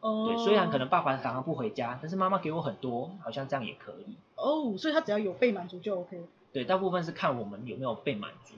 [0.00, 0.26] 哦。
[0.26, 4.16] 对，虽然可能爸爸常常不回家，但是妈妈给我很多，好像这样也可以。
[4.34, 6.20] 哦，所以他只要有被满足就 OK。
[6.52, 8.54] 对，大部分是看我们有没有被满足。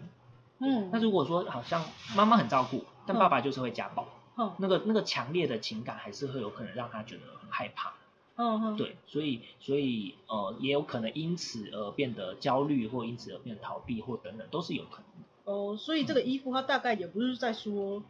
[0.61, 0.89] 嗯。
[0.91, 1.85] 那如果说好像
[2.17, 7.93] 妈妈很照顾，但爸爸就是会家暴，嗯，那个那个强烈的情感还是会有可能让他觉得很害怕。
[8.38, 15.51] 嗯哼，对，所以所以呃也有可能因此而变得焦虑，或因此而变得逃避，或等等都是有可能的。
[15.51, 18.03] 哦，所以这个依附它大概也不是在说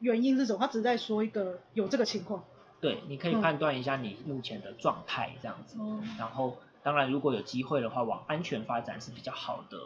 [0.00, 2.42] 原因是什么，它只是在说一个有这个情况。
[2.80, 9.78] 对，你可以判断一下你目前的状态这样子，嗯、然后当然如果有机会的话，往安全发展是比较好的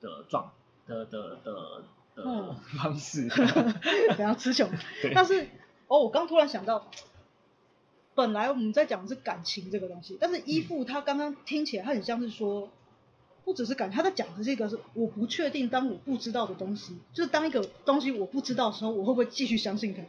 [0.00, 0.50] 的状
[0.86, 1.82] 的的的
[2.14, 3.28] 的、方式。
[4.16, 4.70] 怎样词穷？
[5.14, 5.46] 但是
[5.88, 6.86] 哦，我刚突然想到。
[8.18, 12.68] 本来我们在讲的是感情这个东西，但是依附他刚刚听起来，他很像是说，
[13.44, 20.02] 不只是感情，他在讲的这个是我不确定，当我不知道的东西，就是当一个东西我不知道的时候，我会不会继续相信它？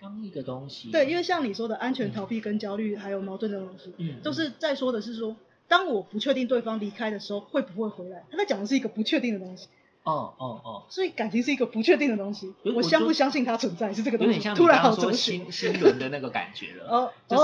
[0.00, 5.36] 当一个东西，对，因为像你说的安全、逃避跟焦虑，还有矛盾的东西，嗯，都是在说的是说，
[5.68, 9.68] 当我不确定对方离开的时候会不会回来，他在讲的是一个不确定的东西。
[10.02, 14.32] 哦哦哦，所以感情是一个不确定的东西，我相不相信它存在是这个东西。
[14.34, 17.42] 有点像你刚刚说心心 轮的那个感觉了，哦，就是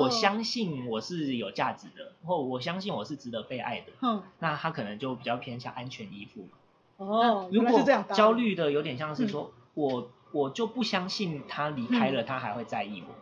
[0.00, 6.48] 我相信我是有价值的，或我相信我是值得被爱的，嗯，那他可能就比较偏向安全依附。
[6.96, 13.14] 哦，如果焦虑的有点像是说，我我就不相信他离开了，他还会在意我，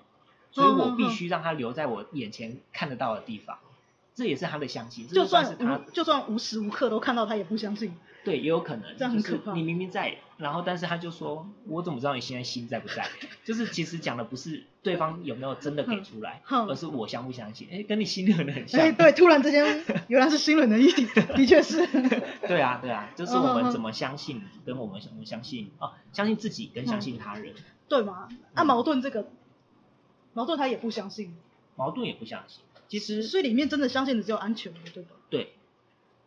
[0.53, 3.59] 所以我必须让他留在我眼前看得到的地方，
[4.15, 7.95] 这也是他的相信，就算是他就算无时无刻都看到，他也不相信。
[8.23, 9.55] 对，也有可能，这样很可怕。
[9.55, 13.07] 你明明在，然后但是他就说，我怎么知道你现在心在不在？
[13.45, 17.67] 就是其实讲的不是对方有没有真的给出来，而是我相不相信。
[17.73, 18.79] 哎，跟你心轮的很像。
[18.79, 21.87] 哎，对，突然之间原来是心轮的议题， 的确是。
[22.47, 27.55] 对啊，对啊，就是我们怎么相信，跟我们怎么相信啊，相信自己跟相信他人。
[27.89, 28.29] 对吗？
[28.53, 29.29] 啊，矛盾这个，
[30.35, 31.35] 矛盾他也不相信。
[31.77, 35.17] 矛盾也不相信，其实所以里面真的相信的只有安全，对吧？
[35.31, 35.55] 对。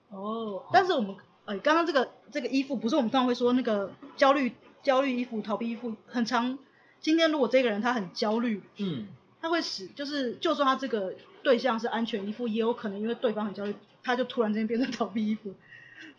[0.09, 1.15] 哦，但是我们。
[1.45, 6.57] 哎，刚刚这个这个依附不是我们通常会说那个焦虑焦虑依附逃避依附很常。
[7.01, 9.07] 今天如果这个人他很焦虑，嗯，
[9.41, 15.53] 他会使就是就算他这个对象是安全依附，也有可能因为对方很焦虑，他就突然之间变成逃避依附，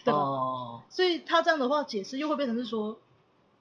[0.05, 0.19] 对吧？
[0.19, 0.83] 哦。
[0.91, 2.99] 所以他这样的话解释又会变成是说，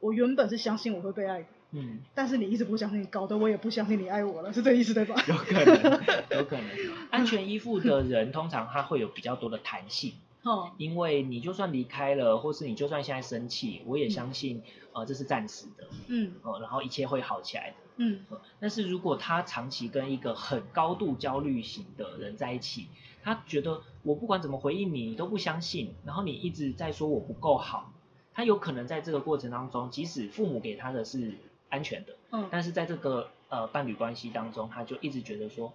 [0.02, 5.16] 我原本是相信我会被爱的，嗯，但是你一直不相信，搞得我也不相信你爱我了，是这意思对吧？
[5.28, 6.02] 有可能，
[6.38, 6.68] 有可能。
[7.12, 10.14] 安全依附的人通常他会有比较多的弹性。
[10.44, 14.64] 哦，因为你就算离开了，或是你就算现在生气，我也相信，嗯、
[14.96, 18.42] 呃，这是暂时的，嗯，呃，然后一切会好起来的，嗯、呃。
[18.60, 22.88] 但是如果他长期跟一个很高度焦虑型的人在一起，
[23.24, 27.94] 他觉得我不管怎么回应你，你都不相信，然后你一直在说我不够好，
[28.34, 31.38] 他有可能在这个过程当中，即使父母给他的是
[31.74, 35.74] 安全的，嗯，但是在这个呃伴侣关系当中，他就一直觉得说，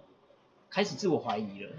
[0.69, 1.69] 开始自我怀疑了，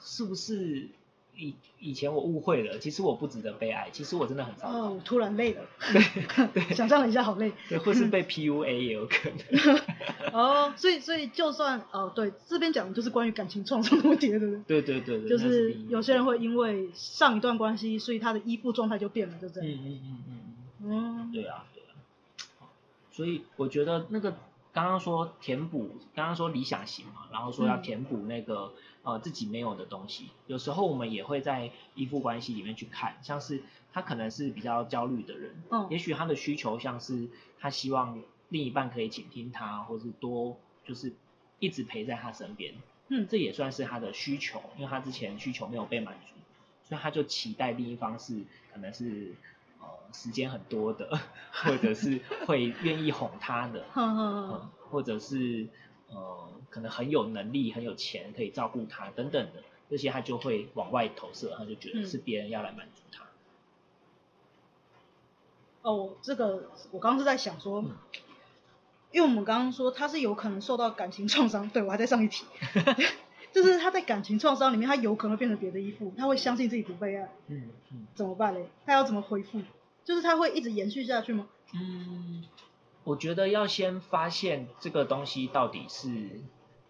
[0.00, 0.88] 是不是？
[1.36, 4.78] 以以前我误会了，其实我不值得被爱，其实我真的很糟糕。
[4.78, 5.62] 哦，我突然累了。
[5.92, 7.50] 对 对，想象了一下，好累。
[7.68, 9.82] 对，或是被 PUA 也有可能。
[10.32, 14.80] 哦，所以所以就算哦，对，这边讲的就是关于感情创伤的问题，对不对？
[14.80, 15.28] 对对对对。
[15.28, 19.68] 就是有些人会因为上一段关系，所以他的依附状态就变了，就这样。
[19.68, 21.32] 嗯嗯嗯嗯嗯。
[21.32, 21.64] 对啊。
[23.14, 24.32] 所以我觉得那个
[24.72, 28.72] 刚刚说填补，刚刚说理想型嘛，然后说要填补那个。
[29.06, 37.28] 呃，自己没有的东西，有时候我们也会在依附关系里面去看，像是他可能是比较焦虑的人，嗯，也许他的需求像是
[37.60, 41.12] 他希望另一半可以倾听他，或是多就是
[41.58, 42.72] 一直陪在他身边，
[43.08, 46.32] 嗯，这也算是他的需求，因为他之前需求没有被满足，
[46.88, 49.34] 所以他就期待另一方是可能是
[49.84, 51.18] 呃时间很多的，
[51.52, 53.84] 或者是会愿意哄他的，
[54.90, 55.68] 或者是。
[56.06, 63.24] 呃，可能很有能力、很有钱，可以照顾他等等的这些，他就会往外投射，他就觉得是别人要来满足他。
[65.82, 67.96] 嗯、哦，这个我刚刚是在想说，嗯、
[69.10, 72.44] 因为我们刚刚说他是有可能受到感情创伤，对，我还在上一题，
[73.54, 78.68] 就是他在感情创伤里面，他有可能变成别的依附，他会相信自己不被爱，嗯嗯，怎么办嘞？
[78.84, 79.62] 他要怎么恢复？
[80.04, 81.46] 就是他会一直延续下去吗？
[81.72, 82.44] 嗯。
[83.04, 86.40] 我觉得要先发现这个东西到底是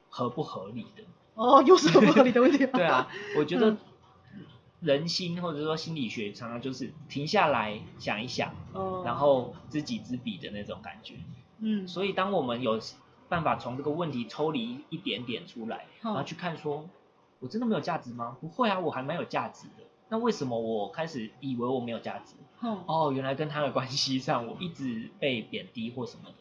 [0.09, 1.03] 合不合理的。
[1.35, 2.58] 哦，又是合不合理的问题。
[2.73, 3.77] 对啊，我觉得
[4.81, 11.17] 人心或者说心理学常常就是停下来想一想，哦，然后知己知彼的那种感觉。
[11.58, 11.87] 嗯。
[11.88, 12.79] 所以当我们有
[13.35, 16.89] 办法从这个问题抽离一点点出来，然后去看说，
[17.41, 18.37] 我真的没有价值吗？
[18.41, 19.85] 不会啊，我还蛮有价值的。
[20.09, 22.37] 那为什么我开始以为我没有价值？
[22.87, 26.35] 哦，原来跟他的关系上，我一直被贬低或什么的。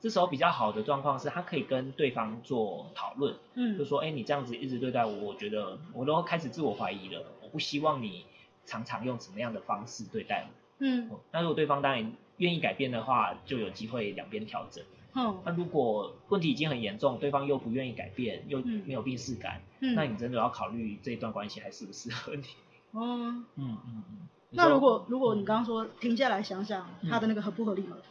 [0.00, 7.22] 这时候比较好的状况是，他可以跟对方做讨论，嗯，就说，哎，你这样子一直对待我，我觉得我都开始自我怀疑了。
[7.42, 8.24] 我不希望你
[8.64, 11.10] 常常用什么样的方式对待我，嗯。
[11.30, 14.82] 那如果对方当然愿意改变的话，就有机会两边调整。
[15.14, 22.42] 嗯，那如果问题已经很严重，对方又不愿意改变，又没有病识感，嗯，那你真的要考虑这一段关系还适不适合你？
[22.92, 24.28] 哦，嗯嗯嗯。
[24.50, 27.96] 那如果如果你刚刚说停下来想想他的那个合不合理吗？
[27.98, 28.02] 嗯、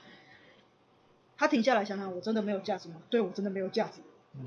[1.37, 2.95] 他停下来想想，我真的没有价值吗？
[3.09, 4.01] 对我真的没有价值。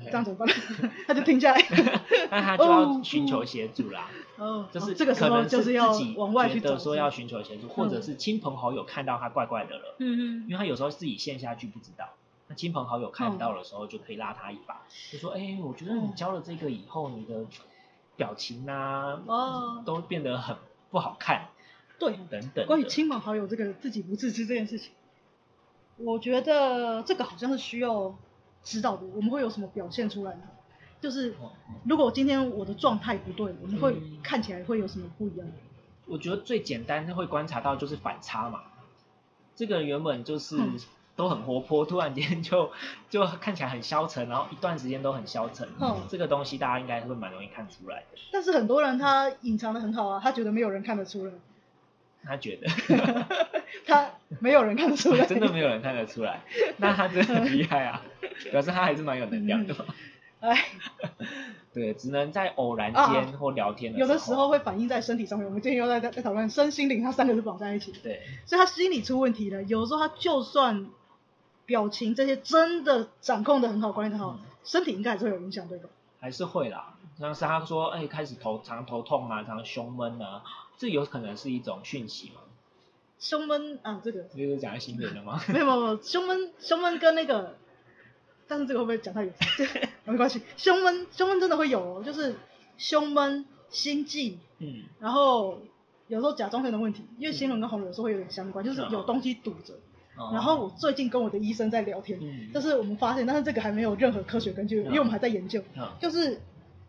[0.05, 0.47] 这样怎么办？
[1.05, 1.61] 他就停下来，
[2.31, 4.09] 那他就要寻求协助啦。
[4.37, 9.95] 哦，就是这个时候就是要往外去觉得说要寻求协助，或者是亲朋好友看到他怪怪的了。
[9.99, 10.45] 嗯嗯。
[10.47, 12.09] 因为他有时候自己陷下去不知道，
[12.47, 14.81] 那亲朋好友看到的时候就可以拉他一把，
[15.11, 17.45] 就说：“哎，我觉得你教了这个以后，你的
[18.15, 20.55] 表情啊，哦，都变得很
[20.89, 21.49] 不好看。”
[21.99, 22.65] 对，等等。
[22.67, 24.91] 关于亲朋好友这个自己不自知这件事情，
[25.97, 28.15] 我觉得这个好像是需要。
[28.65, 30.43] 知道的，我们会有什么表现出来呢？
[31.01, 31.35] 就是
[31.83, 35.45] 如果今天我的状态不对，我们会看起来会有什么不一样？
[36.05, 38.61] 我觉得最简单会观察到就是反差嘛。
[39.57, 40.57] 这个人原本就是
[41.15, 42.71] 都很活泼，突然间就
[43.09, 45.67] 就看起来很消沉，然后一段时间都很消沉。
[45.79, 48.19] 嗯，这个东西大家应该会蛮容易看出来的。
[48.31, 51.31] 但是很多人他隐藏的很好啊，他觉得没有人看得出来。
[52.25, 52.67] 他觉得
[53.85, 54.09] 他
[54.39, 56.41] 没有人看得出来，真的没有人看得出来，
[56.77, 58.01] 那他真的很厉害啊，
[58.49, 59.75] 表示他还是蛮有能量的。
[60.39, 60.57] 哎，
[61.73, 65.45] 对，只能在偶然间或聊天的时候，有的时候会反映在身体上面。
[65.45, 67.91] 我们今天又在在讨论身心灵，它三个是绑在一起。
[68.03, 69.61] 对，所以他心理出问题了。
[69.63, 70.87] 有时候他就算
[71.65, 75.89] 表情这些真的掌控的很好，管理的好，身体应该还是会有影响，对吧？
[76.19, 80.43] 还是会啦，像是他说，哎，开始头常头痛啊，常胸闷啊。
[80.77, 82.41] 这有可能是一种讯息吗？
[83.19, 84.23] 胸闷啊，这个。
[84.23, 85.39] 这是讲心里的吗？
[85.47, 87.55] 没有没有，胸闷胸闷跟那个，
[88.47, 89.33] 但是这个会不会讲太远？
[90.05, 92.35] 没关系，胸闷胸闷真的会有哦，就是
[92.77, 95.61] 胸闷、心悸，嗯，然后
[96.07, 99.73] 有时候甲状腺的问题，因为心轮跟喉咙有时候会有点相关，就是有东西堵着。
[99.75, 99.79] 嗯、
[100.15, 106.39] 然后我最近跟我的医生在聊天，嗯，就是我们发现，但是这个还没有任何科学根据，嗯、因为我们还在研究，嗯、就是。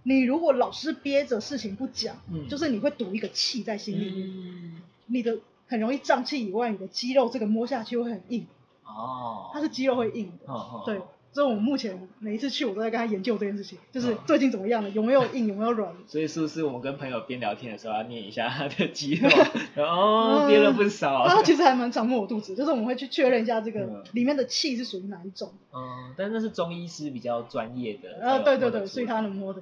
[0.06, 8.46] 你如果老是憋着事情不讲，嗯，就是你会堵一个气在心里面，嗯，你的很容易胀气以外，你的肌肉这个摸下去会很硬，
[8.84, 11.00] 哦，它是肌肉会硬的，哦，对，
[11.34, 19.28] 所以我目前每一次去我都在跟他研究这件事情，就是最近怎么样了，有没有硬，有没有软， 所以是不是我们跟朋友边聊天的时候要捏一下他的肌肉，
[19.74, 29.60] 然后憋了不少，他其实还蛮常摸我肚子，就是我们会去确认一下这个里面的气是属于哪一种，嗯，但那是中医师比较专业的，呃，对对对，所以他能摸的。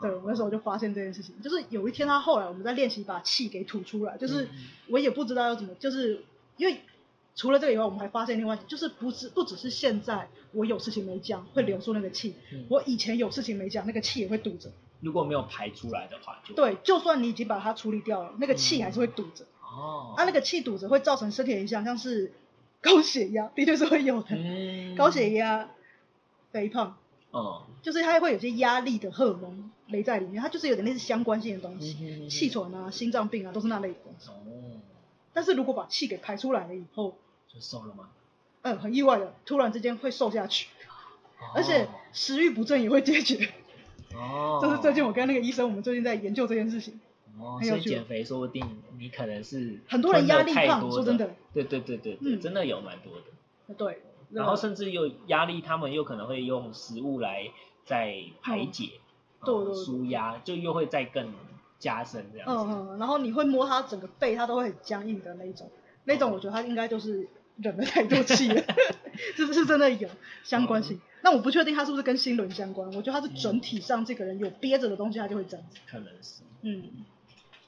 [0.00, 4.48] 对，我那时候就发现这件事情，就是有一天他后来我们在练习把气给吐出来，就是
[4.88, 6.22] 我也不知道要怎么，就是
[6.56, 6.76] 因为
[7.36, 12.34] 除了这个以外，我们还发现另外就是不只不只是现在我有事情没讲会留住那个气，
[12.68, 14.70] 我以前有事情没讲那个气也会堵着。
[15.00, 19.44] 如果没有排出来的话，就对，就算你已经把它处理掉了，那个气还是会堵着。
[19.60, 22.32] 哦，啊，那个气堵着会造成身体的影响，像是
[22.80, 24.36] 高血压，的确是会有的，
[24.96, 25.68] 高血压、
[26.52, 26.96] 肥胖。
[27.32, 34.30] 哦，就是它会有些压力的荷尔蒙雷在里面，它就是有点类似相关性的东西，气喘啊、心脏病啊都是那类的东西。
[34.30, 34.34] 哦，
[35.32, 37.16] 但是如果把气给排出来了以后，
[37.54, 38.08] 就瘦了吗？
[38.62, 40.68] 嗯，很意外的，突然之间会瘦下去，
[41.54, 43.50] 而且食欲不振也会解决。
[44.14, 47.00] 哦， 这是最近我跟那个医生，我们最近在研究这件事情。
[47.38, 48.64] 哦，所以减肥说不定
[48.98, 53.74] 你可能是很多人压力胖，说真的，对对对对，嗯，真的有蛮多的。
[53.74, 54.02] 对。
[54.30, 57.50] 然后甚至有压力，他们又可能会用食物来
[57.84, 58.92] 在排解，
[59.44, 61.32] 对对，舒压，就又会再更
[61.78, 62.72] 加深这样子。
[62.72, 65.70] 嗯嗯，然后你会摸他整个背，他都会很僵硬的那种，
[66.04, 68.62] 那种我觉得他应该就是忍了太多气了，
[69.36, 70.08] 是不是真的有
[70.42, 71.00] 相关性？
[71.22, 75.78] 那我不确定他是不是跟心轮相关，我觉得他是整体上这个人有憋着的东西，他就会这样子。
[75.86, 76.42] 可能是。
[76.62, 76.82] 嗯。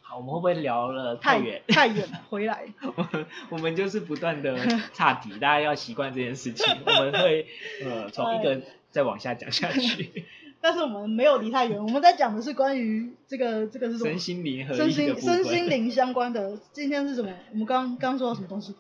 [0.02, 1.62] 好，我们会不会聊了太远？
[1.68, 2.64] 太远了， 回来。
[2.96, 4.56] 我们我们就是不断的
[4.92, 6.64] 岔题，大家要习惯这件事情。
[6.86, 7.46] 我们会
[7.84, 10.24] 呃从一个再往下讲下去。
[10.60, 14.10] 但是我们没有离太远，我们在讲的是关于这个这个是什么？
[14.10, 16.58] 身心灵和身心身心灵相关的。
[16.72, 17.30] 今天是什么？
[17.52, 18.74] 我们刚刚说到什么东西？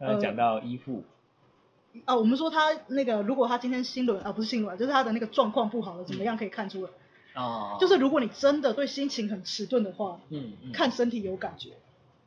[0.00, 1.04] 呃，讲到依附。
[2.04, 6.90] 啊，我们说他那个，如果他今天心轮啊，不是心轮，就是他的那个状况不好了，怎么样可以看出来？
[7.34, 11.70] 哦，就是如果你真的对心情很迟钝的话，嗯，嗯，看身体有感觉。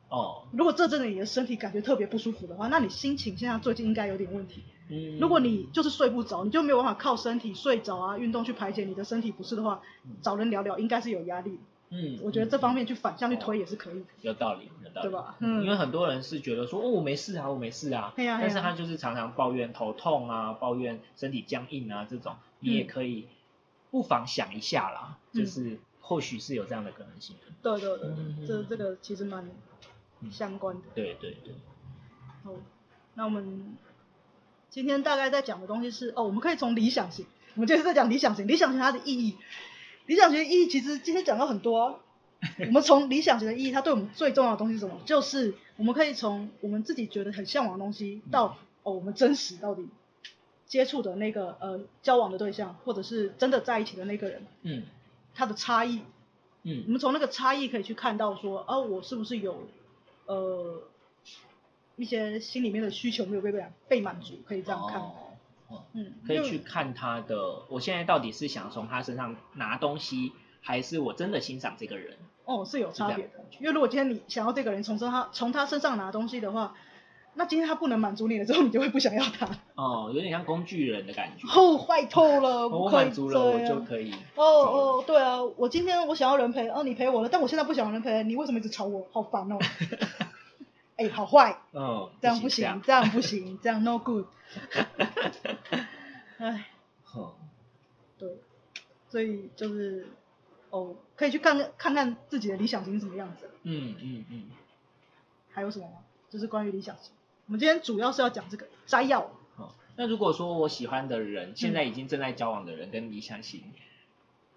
[0.08, 4.62] 哦，如果这阵子你的身体感觉特别不舒服的话，那你心情现在最近应该有点问题。
[4.90, 9.80] 嗯，如果你就是睡不着，你就没有办法靠身体睡着啊，运动去排解你的身体不适的话，
[10.22, 11.58] 找人聊聊应该是有压力。
[11.90, 14.06] 嗯，我觉得这方面去反向去推也是可以的。
[14.22, 15.36] 有道理，有道理，对吧？
[15.40, 23.28] 嗯，因为很多人是觉得说，哦，我没事啊，我没事啊，但是他就是常常抱怨头痛啊，抱怨身体僵硬啊这种，你也可以。
[23.90, 27.52] 不妨想一下啦，就是或许是有这样的可能性的。
[27.62, 29.48] 对对对，这这个其实蛮
[30.32, 30.82] 相关的。
[30.96, 31.54] 对对对。
[32.42, 32.50] 好，
[33.14, 33.76] 那我们
[34.68, 37.24] 今天大概在讲的东西是哦，我们可以从理想型，
[37.54, 39.36] 我们今天在讲理想型，理想型它的意义，
[40.06, 41.94] 理想型的意义其实今天讲到很多啊。
[42.66, 45.00] 我们从理想型的意义，它对我们最重要的东西是什么？
[45.06, 49.88] 就是我们可以从我们自己觉得很向往的东西，到哦我们真实到底
[50.66, 54.82] 接触的那个呃交往的对象，或者是真的在一起的那个人，嗯，
[55.34, 56.02] 他的差异，
[56.64, 59.66] 嗯，我们从那个差异可以去看到说，哦，我是不是有
[60.26, 60.82] 呃
[61.96, 65.14] 一些心里面的需求没有被被被满足，可以这样看，哦，
[65.92, 72.16] 嗯，可以去看他的，我现在到底是想从他身上拿东西，还是我真的欣赏这个人？
[72.44, 73.44] 哦，是有差别的。
[73.60, 76.74] 因为如果今天你想要这个人从他从他身上拿东西的话，
[77.36, 79.48] 那今天他不能满足你了之后，你就会不想要他。
[79.74, 81.48] 哦，有点像工具人的感觉。
[81.48, 84.12] 哦，坏透了， 我满足了我就可以。
[84.34, 89.06] 哦哦，对啊，我今天我想要人陪，哦你陪我了，但我现在不想要人陪，你为什么一直吵我？
[89.12, 89.58] 好烦哦。
[90.96, 91.60] 哎，好坏。
[91.72, 92.10] 哦。
[92.20, 94.26] 这样不行，这样不行，这样 no good。
[96.38, 96.68] 哎。
[97.02, 97.36] 好。
[98.18, 98.38] 对，
[99.08, 100.06] 所以就是。
[100.70, 103.48] 哦，可以去看看看自己的理想型是什么样子。
[103.62, 104.24] 嗯嗯嗯。
[104.30, 104.50] 嗯
[105.50, 105.98] 还有什么吗？
[106.28, 107.12] 就是关于理想型。
[107.46, 109.20] 我们今天主要是要讲这个摘要。
[109.54, 113.62] 好、哦，那如果说我喜欢的人，现在已经正在交往的人跟理想型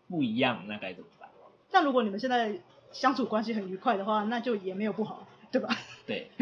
[0.08, 1.30] 不一样，那该怎么办？
[1.70, 2.60] 那如果你们现在
[2.92, 5.70] 相处关系很愉快的话，那就也没有不好，对吧？
[6.08, 6.32] 对。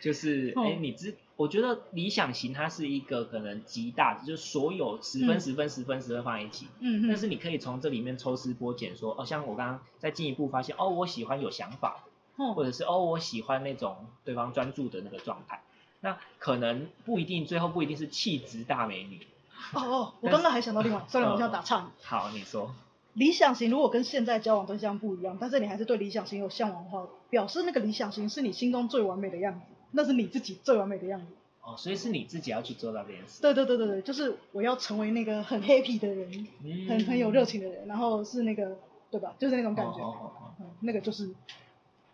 [0.00, 6.68] 就是，哎、欸，你知，我觉得理想型它是一个可能极大的，就是所有十分、十分、十分、十分放在一起。
[6.78, 7.08] 嗯嗯。
[7.08, 12.04] 但是你可以从这里面抽丝剥茧，说，哦，像我刚刚再进一步发现，哦，我喜欢有想法
[12.38, 15.62] 的，或者是哦，我喜欢那种对方专注的那个状态。
[16.00, 19.26] 那可能不一定，最后不一定是气质大美女。
[19.72, 21.90] 哦哦，我刚刚还想到另外， 算了我要打岔。
[22.02, 22.72] 好，你说。
[23.16, 29.60] 理想型如果跟现在交往对象不一样，但是你还是对理想型有向往的话，表示那个理想型是你心中最完美的样子。
[29.92, 31.26] 那是你自己最完美的样子。
[31.62, 33.40] 哦，所以是你自己要去做到这件事。
[33.40, 38.76] 对对对对对，就是我要成为那个很 happy 的人，嗯、很很有热情的人，然后是那个，
[39.10, 39.34] 对吧？
[39.38, 39.98] 就是那种感觉。
[39.98, 41.34] 哦哦哦嗯、那个就是，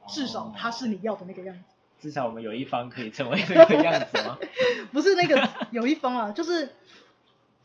[0.07, 1.62] 至少他是你要的那个样子。
[2.00, 4.38] 至少我们有一方可以成为那个样子吗？
[4.92, 6.70] 不是那个有一方啊，就是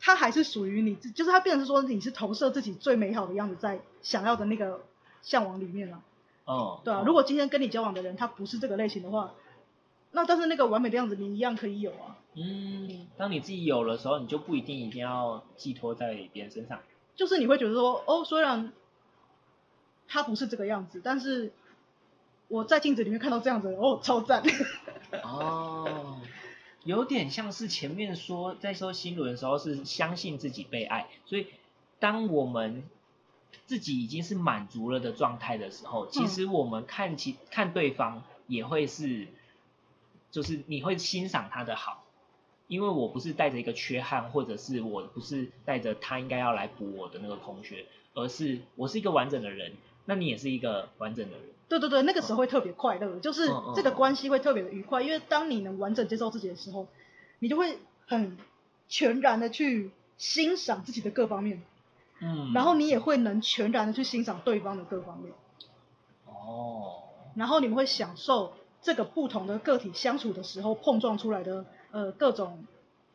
[0.00, 4.80] 他还是属于你，就是他变成是说你是投射自己最美好的样子在想要的那个
[5.22, 6.02] 向往里面了。
[6.44, 6.80] 哦。
[6.84, 9.34] 对啊，哦、如果今天跟你交往的人他不是这个类型的话。
[10.10, 12.16] 那但是那个完美的样子你一样可以有啊。
[12.32, 16.80] 嗯，当你自己有的时候，你就不一定一定要寄托在别人身上。
[17.14, 18.72] 就是你会觉得说，哦，虽然
[20.08, 21.52] 他不是这个样子，但是
[22.48, 24.42] 我在镜子里面看到这样子，哦，超赞。
[25.22, 26.07] 哦，
[26.88, 31.48] 有点像是前面说在说心轮的时候是相信自己被爱，所以
[31.98, 32.82] 当我们
[33.66, 39.28] 自己已经是满足了的状态的时候，其实我们看其看对方也会是。
[40.30, 42.04] 就是你会欣赏他的好，
[42.66, 49.72] 因为我不是带着一个缺憾，或者是我不是带着他应该要来补我的那个空缺，而是我是一个完整的人，
[50.04, 51.46] 那你也是一个完整的人。
[51.68, 56.86] 对对对，那个时候会特别快乐，就是这个关系会特别的愉快，因为当你能完整接受自己的时候，
[57.38, 58.36] 你就会很
[58.88, 61.62] 全然的去欣赏自己的各方面，
[62.20, 65.32] 嗯，然后你也会能全然的去欣赏对方的各方面。
[66.26, 67.02] 哦。
[67.34, 68.52] 然后你们会享受。
[68.80, 72.64] 这个不同的个体相处的时候碰撞出来的呃各种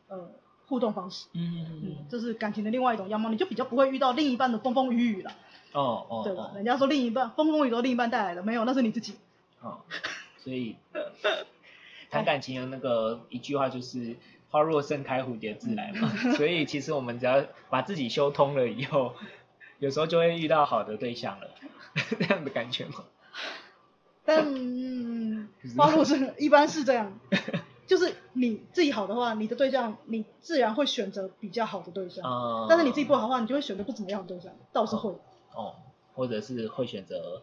[0.08, 0.28] 呃
[0.66, 5.32] 互动方式，嗯嗯嗯，这是感情的另外一种样貌，你就比较不会遇到另一半的风风雨雨了。
[5.74, 6.52] 哦哦，对吧？
[6.54, 9.16] 人家说另一半风风雨雨都另一半带来的，没有，那是你自己。
[9.60, 9.80] 哦，
[10.38, 10.76] 所以
[12.10, 14.16] 谈感情的那个一句话就是
[14.50, 16.08] 花若盛开，蝴蝶自来嘛。
[16.36, 19.14] 所以其实我们只要把自己修通了以后，
[19.80, 21.50] 有时候就会遇到好的对象了，
[22.18, 23.04] 这样的感觉吗？
[24.24, 27.18] 但嗯，花若盛一般是这样，
[27.86, 32.24] 就是你自己好的话，你的对象你自然会选择比较好的对象。
[32.24, 32.66] 嗯。
[32.68, 35.10] 但是你自己不好的话，你就会选择不怎么样的对象，倒是会。
[35.10, 35.20] 哦。
[36.14, 37.42] 或者是会选择，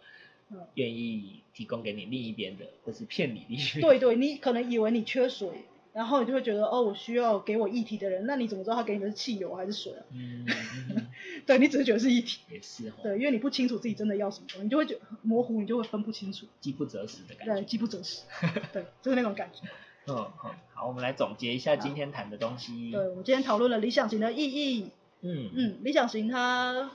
[0.76, 3.82] 愿意提供给你另一边的，或是骗你另一边。
[3.82, 5.50] 对对，你可能以为你缺水。
[5.94, 10.00] 然后你就会觉得哦，我需要给我液体的人，那你怎么知道他给你的是汽油还是水啊？
[10.14, 10.46] 嗯，
[11.46, 12.40] 对，你只是觉得是液体。
[12.50, 12.94] 也是哦。
[13.04, 16.46] 对，因为你不清楚自己真的要什么，你就会觉得模糊，你就会分不清楚。
[16.62, 17.54] 饥不择食的感觉。
[17.56, 18.22] 对，饥不择食。
[18.72, 19.68] 对，就是那种感觉。
[20.08, 22.92] 嗯嗯，好，我们来总结一下今天谈的东西。
[22.92, 24.92] 对，我们今天讨论了理想型的意义。
[25.20, 26.92] 嗯嗯，理想型它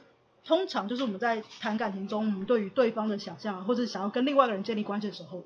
[0.46, 5.44] 通常就是我们在谈感情中，我们对于对方的想象，或者想要跟另外一个人建立关系的时候。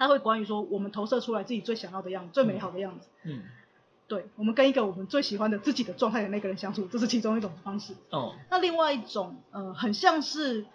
[0.00, 3.08] 他会关于说，我们投射出来自己最想要的样子，最美好的样子。
[3.24, 3.42] 嗯，
[4.06, 7.94] 对，我们跟一个我们最喜欢的自己的状态的那个人相处，这是其中一种方式。
[8.10, 10.66] 哦，那另外一种，呃，很像是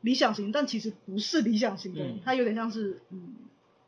[0.00, 3.34] 理想型，但其实不是理想型的，嗯、它有点像是，嗯，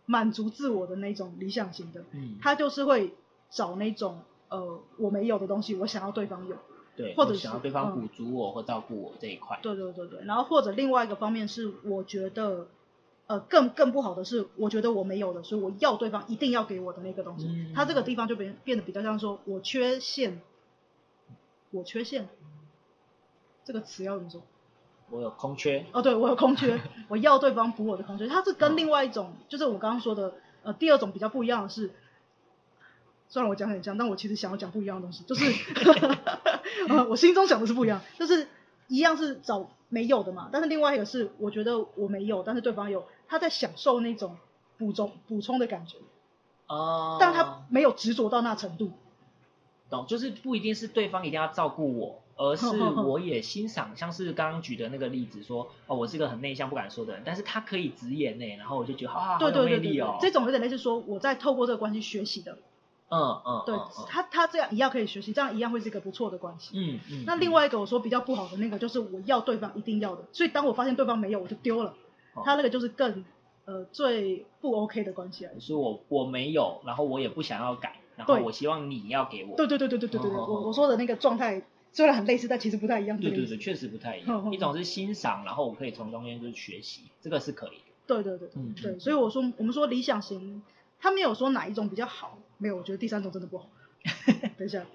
[0.05, 3.14] 满足自我的那种理想型的，嗯，他就是会
[3.49, 4.20] 找那种
[4.51, 6.59] 呃我没有的东西，我想要对方有，
[6.97, 9.59] 对，或者想要对方补足我或照顾我这一块。
[9.62, 12.68] 对对对对，然后或者另外一个方面是，我觉得
[13.26, 20.40] 呃更更不好的是，我觉得我没有的，所以我要对方一定要给我的那个东西，嗯、他这个地方就变变得比较像说我缺陷，
[21.70, 22.28] 我缺陷，
[23.64, 24.43] 这个词要怎么说？
[25.11, 28.26] 我有空缺哦，对，我有空缺，我要对方补我的空缺。
[28.26, 30.32] 它是跟另外一种，就是我刚刚说的，
[30.62, 31.90] 呃，第二种比较不一样的是，
[33.28, 35.45] 虽然我讲很像，但我其实想要讲不一样的东西，就是，
[36.89, 38.49] 呃，我心中想的是不一样，就是
[38.89, 44.37] 一样是找没有的嘛，但是另外一个是，我觉得我没有，但是对方有，他在享受那种
[44.79, 45.99] 补充补充的感觉，
[46.66, 48.93] 哦，但他没有执着到那程度，
[49.91, 52.18] 懂，就是不一定是对方一定要照顾我。
[52.35, 52.66] 而是
[53.05, 60.16] 我也欣赏，像是刚刚举的那个例子说，哦，我是个很内向不敢说的人，但是他可以直言呢，然后我就觉得，啊，好有魅力哦。
[60.18, 62.57] 这种有点类似说，我在透过这个关系学习的。
[63.12, 63.62] 嗯嗯。
[63.66, 63.76] 对，
[64.08, 66.70] 他他这样一样可以学习，这样一样会是一个不错的关系。
[66.74, 67.24] 嗯嗯。
[67.26, 71.94] 那另外一个我说比较不好的那个，就是我要对方一定要的，所以当我发现对方没有，我就丢了。
[72.44, 73.24] 他那个就是更
[73.66, 75.52] 呃最不 OK 的关系来。
[75.60, 79.56] 是我我没有，然后我也不想要改，然后我希望你要给我。
[79.56, 81.62] 对对对对对对对对，我我说的那个状态。
[81.94, 83.20] 虽然很类似，但其实不太一样。
[83.20, 84.50] 对对对，确实不太一样。
[84.50, 87.84] 一种是欣赏，然后我可以从中间就是学习，这个是可以的。
[88.06, 90.62] 对对对，嗯对，所以我说我们说理想型，
[90.98, 93.68] 他没有说哪一种比较好，没有，我觉得第三种真的不好。
[94.56, 94.86] 等一下，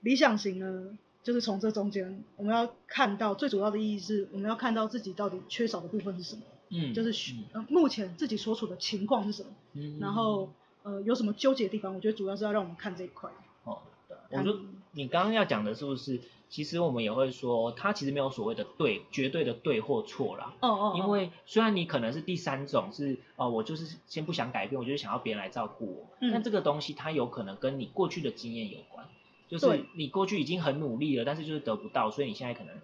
[0.00, 6.42] 理想型呢，就是从这中间我们要看到最主要的意义是，我们要看到自己到底缺少的部分是什么。
[6.68, 9.48] 嗯，就是呃目前自己所处的情况是什么。
[9.72, 10.52] 嗯，然后
[10.84, 13.28] 呃有什么纠结的地方，我觉得主要是要让我们看这一块。
[13.64, 13.82] 哦。
[14.30, 14.60] 我说，
[14.92, 16.20] 你刚刚要讲的是不是？
[16.52, 20.52] 其实我们也会说，他其实没有所谓的对，绝对的对或错啦。
[20.60, 20.94] 哦哦。
[20.98, 26.08] 因为虽然你可能是第三种，是哦，我就是先不想改变，我就是想要别人来照顾我。
[26.20, 26.30] 嗯。
[26.30, 29.08] 但这个东西它有可能跟你过去的经验有关，
[29.48, 32.76] 就是你过去已经很努力了，但是就是得不到，所以你现在可能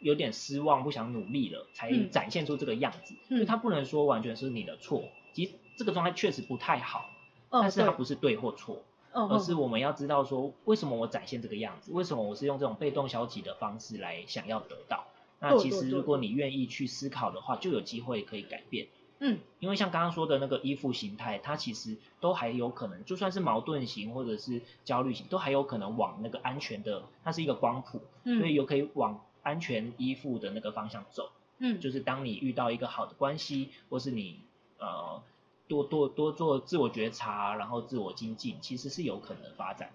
[0.00, 3.14] 有点失望，不想努力了，才展现出这个样子。
[3.30, 3.38] 嗯。
[3.38, 5.02] 所以它不能说完全是你的错，
[5.32, 7.08] 其实这个状态确实不太好，
[7.48, 8.82] 但是它不是对或错。
[9.14, 11.92] 而是我们要知道说，为什么我展现这个样子？
[11.92, 15.04] 为什么我是用这种被动消极的方式来想要得到？
[15.38, 18.88] 那其实如果你愿意去思考的话，就有机会可以改变。
[19.20, 31.30] 嗯，因为像刚刚说的那个依附形态，它其实都还有可能，就算是矛盾型或者是焦虑型，都还有可能往那个安全的，它是一个光谱，所以有可以往安全依附的那个方向走。
[31.58, 34.40] 嗯，就是当你遇到一个好的关系，或是你
[34.78, 35.22] 呃。
[35.66, 39.90] 多多多做自我觉察，然后自我精进，其实是有可能发展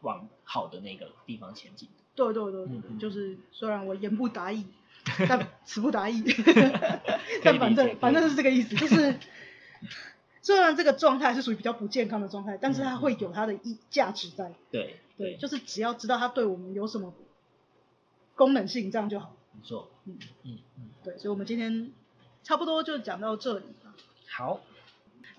[0.00, 1.94] 往好的那个地方前进的。
[2.14, 4.66] 对对对，嗯、就是虽然我言不达意，
[5.28, 6.24] 但词不达意，
[7.44, 9.18] 但反正反正是这个意思，就是
[10.42, 14.52] 虽然这个状态是属于比较不健康的状态，但是它会有它的意价值在。
[14.70, 17.14] 对对，就是只要知道它对我们有什么
[18.34, 19.36] 功能性，这样就好。
[19.52, 21.92] 没错，嗯嗯嗯，对，所以我们今天
[22.42, 23.94] 差不多就讲到这里了。
[24.28, 24.60] 好。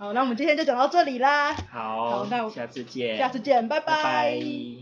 [0.01, 1.53] 好，那我们今天就讲到这里啦。
[1.71, 3.19] 好，好，那我下次见。
[3.19, 3.85] 下次见，拜拜。
[3.97, 4.80] 拜拜。